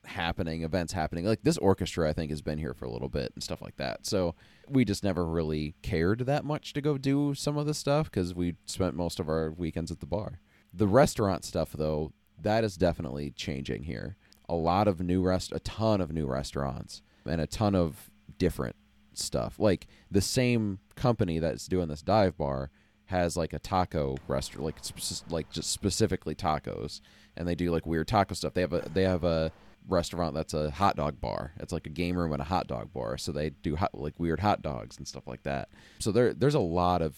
[0.07, 1.25] happening, events happening.
[1.25, 3.77] Like this orchestra, I think has been here for a little bit and stuff like
[3.77, 4.07] that.
[4.07, 4.35] So
[4.69, 8.35] we just never really cared that much to go do some of this stuff because
[8.35, 10.41] we spent most of our weekends at the bar.
[10.73, 14.17] The restaurant stuff, though, that is definitely changing here.
[14.49, 18.77] A lot of new rest, a ton of new restaurants, and a ton of different
[19.15, 19.59] stuff.
[19.59, 22.71] Like the same company that's doing this dive bar
[23.07, 27.01] has like a taco restaurant, like sp- like just specifically tacos,
[27.37, 28.55] and they do like weird taco stuff.
[28.55, 29.53] They have a they have a
[29.89, 31.53] restaurant that's a hot dog bar.
[31.59, 33.19] It's like a game room and a hot dog bar.
[33.19, 35.69] So they do hot, like weird hot dogs and stuff like that.
[35.99, 37.17] So there there's a lot of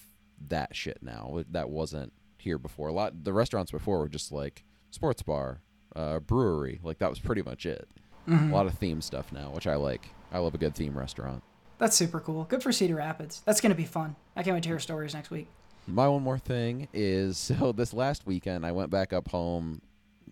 [0.48, 2.88] that shit now that wasn't here before.
[2.88, 5.60] A lot the restaurants before were just like sports bar,
[5.96, 6.80] uh, brewery.
[6.82, 7.88] Like that was pretty much it.
[8.30, 10.06] A lot of theme stuff now, which I like.
[10.30, 11.42] I love a good theme restaurant.
[11.78, 12.44] That's super cool.
[12.44, 13.40] Good for Cedar Rapids.
[13.46, 14.16] That's gonna be fun.
[14.36, 15.48] I can't wait to hear stories next week.
[15.86, 19.80] My one more thing is so this last weekend I went back up home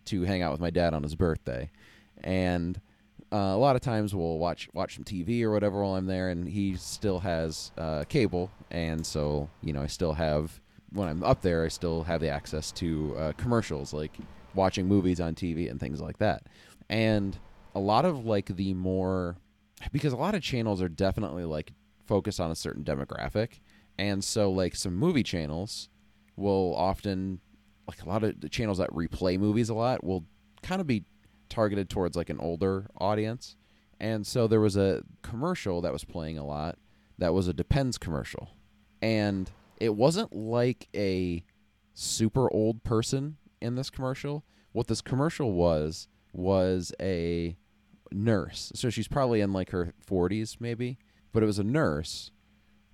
[0.07, 1.71] to hang out with my dad on his birthday,
[2.23, 2.81] and
[3.33, 6.31] uh, a lot of times we'll watch watch some TV or whatever while I'm there,
[6.31, 10.61] and he still has uh, cable, and so you know I still have
[10.93, 14.13] when I'm up there I still have the access to uh, commercials like
[14.55, 16.45] watching movies on TV and things like that,
[16.89, 17.37] and
[17.75, 19.37] a lot of like the more
[19.93, 21.73] because a lot of channels are definitely like
[22.07, 23.61] focused on a certain demographic.
[23.99, 25.89] And so like some movie channels
[26.37, 27.41] will often
[27.89, 30.25] like a lot of the channels that replay movies a lot will
[30.63, 31.05] kind of be
[31.49, 33.57] targeted towards like an older audience
[33.99, 36.79] and so there was a commercial that was playing a lot
[37.19, 38.51] that was a depends commercial
[39.01, 41.43] and it wasn't like a
[41.95, 47.57] super old person in this commercial what this commercial was was a
[48.13, 48.73] nurse.
[48.75, 50.99] So she's probably in like her 40s, maybe.
[51.33, 52.31] But it was a nurse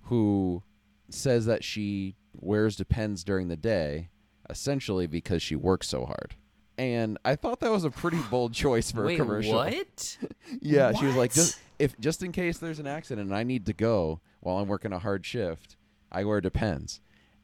[0.03, 0.63] who
[1.09, 4.09] says that she wears Depends during the day,
[4.49, 6.35] essentially because she works so hard.
[6.77, 9.53] And I thought that was a pretty bold choice for Wait, a commercial.
[9.53, 10.17] what?
[10.61, 13.65] Yeah, she was like, just if just in case there's an accident and I need
[13.67, 15.77] to go while I'm working a hard shift,
[16.11, 17.01] I wear Depends.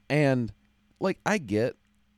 [0.09, 0.53] And
[0.99, 1.75] like I get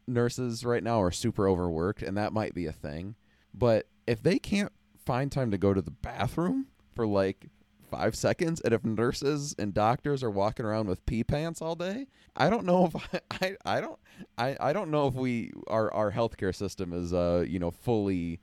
[0.08, 3.16] nurses right now are super overworked and that might be a thing,
[3.54, 4.72] but if they can't
[5.06, 7.48] find time to go to the bathroom for like
[7.92, 12.08] five seconds, and if nurses and doctors are walking around with pee pants all day,
[12.36, 13.20] I don't know if I,
[13.66, 14.00] I, I don't
[14.38, 18.40] I, I don't know if we our our healthcare system is uh you know fully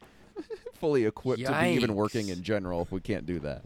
[0.75, 3.65] fully equipped to be even working in general if we can't do that.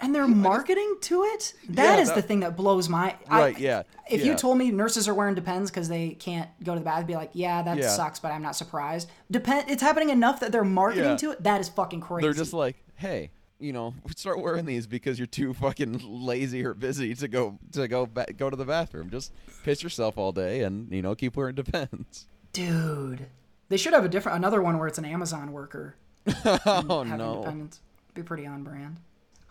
[0.00, 1.54] And they're marketing to it.
[1.70, 3.16] That Yeah, is the thing that blows my.
[3.28, 6.74] I- Right, yeah, If you told me nurses are wearing Depends because they can't go
[6.74, 7.88] to the bath, I'd be like, yeah, that Yeah.
[7.88, 9.08] sucks, but I'm not surprised.
[9.28, 9.68] Depend.
[9.68, 11.16] It's happening enough that they're marketing Yeah.
[11.16, 11.42] to it.
[11.42, 12.22] That is fucking crazy.
[12.26, 16.74] They're just like, hey, you know, start wearing these because you're too fucking lazy or
[16.74, 19.10] busy to go to go ba- go to the bathroom.
[19.10, 19.32] Just
[19.64, 22.26] piss yourself all day and you know keep wearing Depends.
[22.52, 23.26] dude.
[23.68, 25.94] They should have a different another one where it's an Amazon worker
[26.66, 27.68] Oh no.
[28.14, 28.96] Be pretty on brand.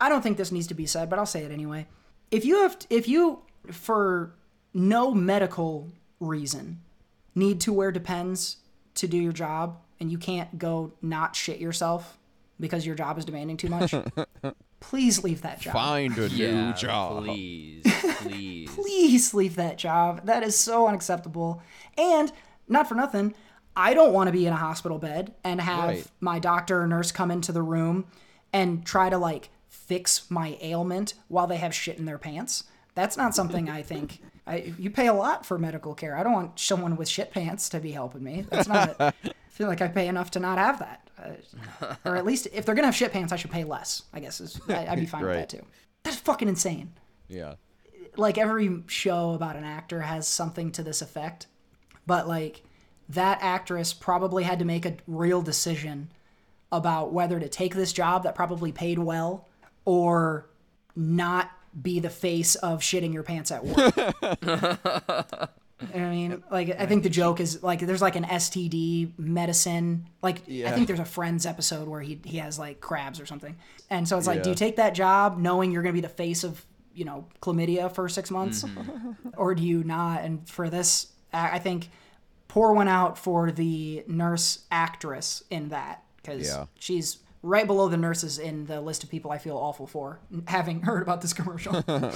[0.00, 1.86] I don't think this needs to be said, but I'll say it anyway.
[2.30, 3.40] If you have, if you
[3.72, 4.32] for
[4.74, 5.88] no medical
[6.20, 6.80] reason
[7.34, 8.58] need to wear Depends
[8.96, 12.17] to do your job, and you can't go not shit yourself
[12.60, 13.94] because your job is demanding too much,
[14.80, 15.72] please leave that job.
[15.74, 17.24] Find a Yeah, new job.
[17.24, 17.82] please,
[18.22, 18.70] please.
[18.74, 20.26] please leave that job.
[20.26, 21.62] That is so unacceptable.
[21.96, 22.32] And
[22.68, 23.34] not for nothing,
[23.76, 26.06] I don't want to be in a hospital bed and have Right.
[26.20, 28.06] my doctor or nurse come into the room
[28.52, 32.64] and try to like fix my ailment while they have shit in their pants.
[32.94, 34.20] That's not something I think.
[34.46, 36.16] I, you pay a lot for medical care.
[36.16, 38.46] I don't want someone with shit pants to be helping me.
[38.50, 38.96] That's not.
[39.00, 39.12] I
[39.48, 42.74] feel like I pay enough to not have that, uh, or at least if they're
[42.74, 44.02] gonna have shit pants, I should pay less.
[44.12, 45.64] I guess is I, I'd be fine with that too.
[46.04, 46.92] That's fucking insane
[47.28, 47.54] Yeah.
[48.16, 51.46] like every show about an actor has something to this effect
[52.06, 52.62] but like
[53.10, 56.08] that actress probably had to make a real decision
[56.72, 59.46] about whether to take this job that probably paid well
[59.84, 60.46] or
[60.96, 61.50] not
[61.82, 63.94] be the face of shitting your pants at work.
[65.94, 70.08] I mean, like I think the joke is like there's like an STD medicine.
[70.22, 73.56] Like I think there's a Friends episode where he he has like crabs or something,
[73.88, 76.42] and so it's like, do you take that job knowing you're gonna be the face
[76.42, 76.64] of
[76.94, 79.12] you know chlamydia for six months, mm-hmm.
[79.36, 80.22] or do you not?
[80.24, 81.90] And for this, I I think
[82.48, 86.66] pour one out for the nurse actress in that because Yeah.
[86.78, 90.18] she's right below the nurses in the list of people I feel awful for
[90.48, 91.84] having heard about this commercial.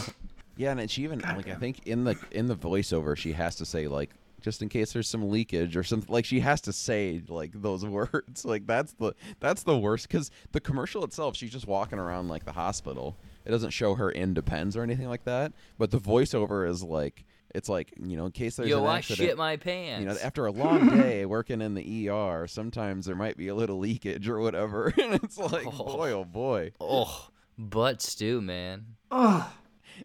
[0.62, 3.64] Yeah, and she even like I think in the in the voiceover she has to
[3.66, 4.10] say like
[4.40, 7.84] just in case there's some leakage or something like she has to say like those
[7.98, 8.44] words.
[8.44, 12.44] Like that's the that's the worst because the commercial itself she's just walking around like
[12.44, 13.16] the hospital.
[13.44, 17.24] It doesn't show her in depends or anything like that but the voiceover is like
[17.54, 20.00] it's like you know in case there's Yo, an I accident shit my pants.
[20.00, 23.54] you know after a long day working in the ER sometimes there might be a
[23.54, 24.92] little leakage or whatever.
[25.02, 26.72] And it's like boy oh boy.
[26.80, 28.86] Oh, butt stew, man.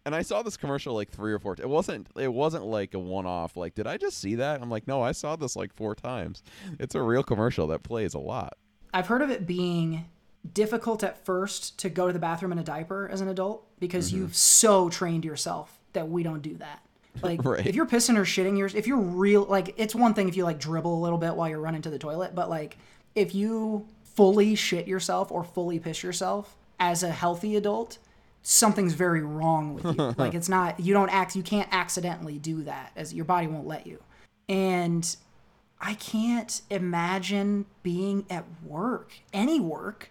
[0.04, 1.56] And I saw this commercial like three or four.
[1.56, 2.08] T- it wasn't.
[2.16, 3.56] It wasn't like a one-off.
[3.56, 4.60] Like, did I just see that?
[4.60, 6.42] I'm like, no, I saw this like four times.
[6.78, 8.56] It's a real commercial that plays a lot.
[8.92, 10.06] I've heard of it being
[10.54, 14.08] difficult at first to go to the bathroom in a diaper as an adult because
[14.08, 14.22] mm-hmm.
[14.22, 16.82] you've so trained yourself that we don't do that.
[17.22, 17.66] Like Right.
[17.66, 20.44] if you're pissing or shitting yours, if you're real, like it's one thing if you
[20.44, 22.78] like dribble a little bit while you're running to the toilet, but like
[23.16, 27.98] if you fully shit yourself or fully piss yourself as a healthy adult,
[28.48, 30.14] something's very wrong with you.
[30.16, 33.66] like it's not you don't act you can't accidentally do that as your body won't
[33.66, 34.02] let you.
[34.48, 35.16] And
[35.80, 40.10] I can't imagine being at work, any work,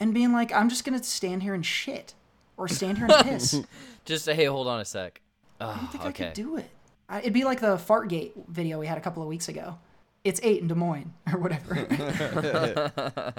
[0.00, 2.14] and being like, I'm just gonna stand here and shit.
[2.56, 3.60] Or stand here and piss.
[4.04, 5.20] Just say, hey, hold on a sec.
[5.60, 6.70] I don't ah, think I could do it.
[7.08, 9.78] I, it'd be like the Fartgate video we had a couple of weeks ago.
[10.22, 13.34] It's eight in Des Moines or whatever.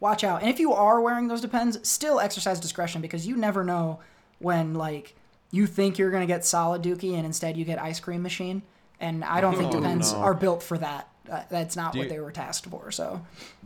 [0.00, 0.42] Watch out.
[0.42, 4.00] And if you are wearing those Depends, still exercise discretion because you never know
[4.38, 5.14] when like
[5.50, 8.62] you think you're gonna get solid Dookie and instead you get ice cream machine.
[9.00, 11.08] And I don't think Depends are built for that.
[11.30, 12.90] Uh, that's not what you- they were tasked for.
[12.92, 13.20] So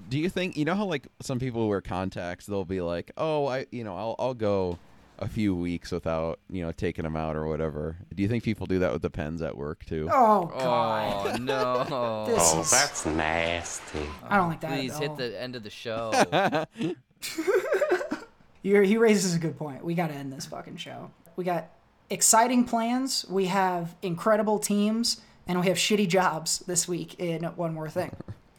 [0.08, 2.46] Do you think you know how like some people wear contacts?
[2.46, 4.78] They'll be like, "Oh, I you know I'll I'll go
[5.20, 8.66] a few weeks without you know taking them out or whatever." Do you think people
[8.66, 10.08] do that with Depends at work too?
[10.12, 11.26] Oh god.
[11.26, 12.26] Oh no!
[12.34, 14.00] This Oh, is that's nasty.
[14.28, 14.72] I don't like that.
[14.72, 16.12] Please at hit the end of the show.
[18.62, 19.84] You're, he raises a good point.
[19.84, 21.10] We got to end this fucking show.
[21.36, 21.70] We got
[22.10, 23.24] exciting plans.
[23.28, 28.14] We have incredible teams, and we have shitty jobs this week in One More Thing.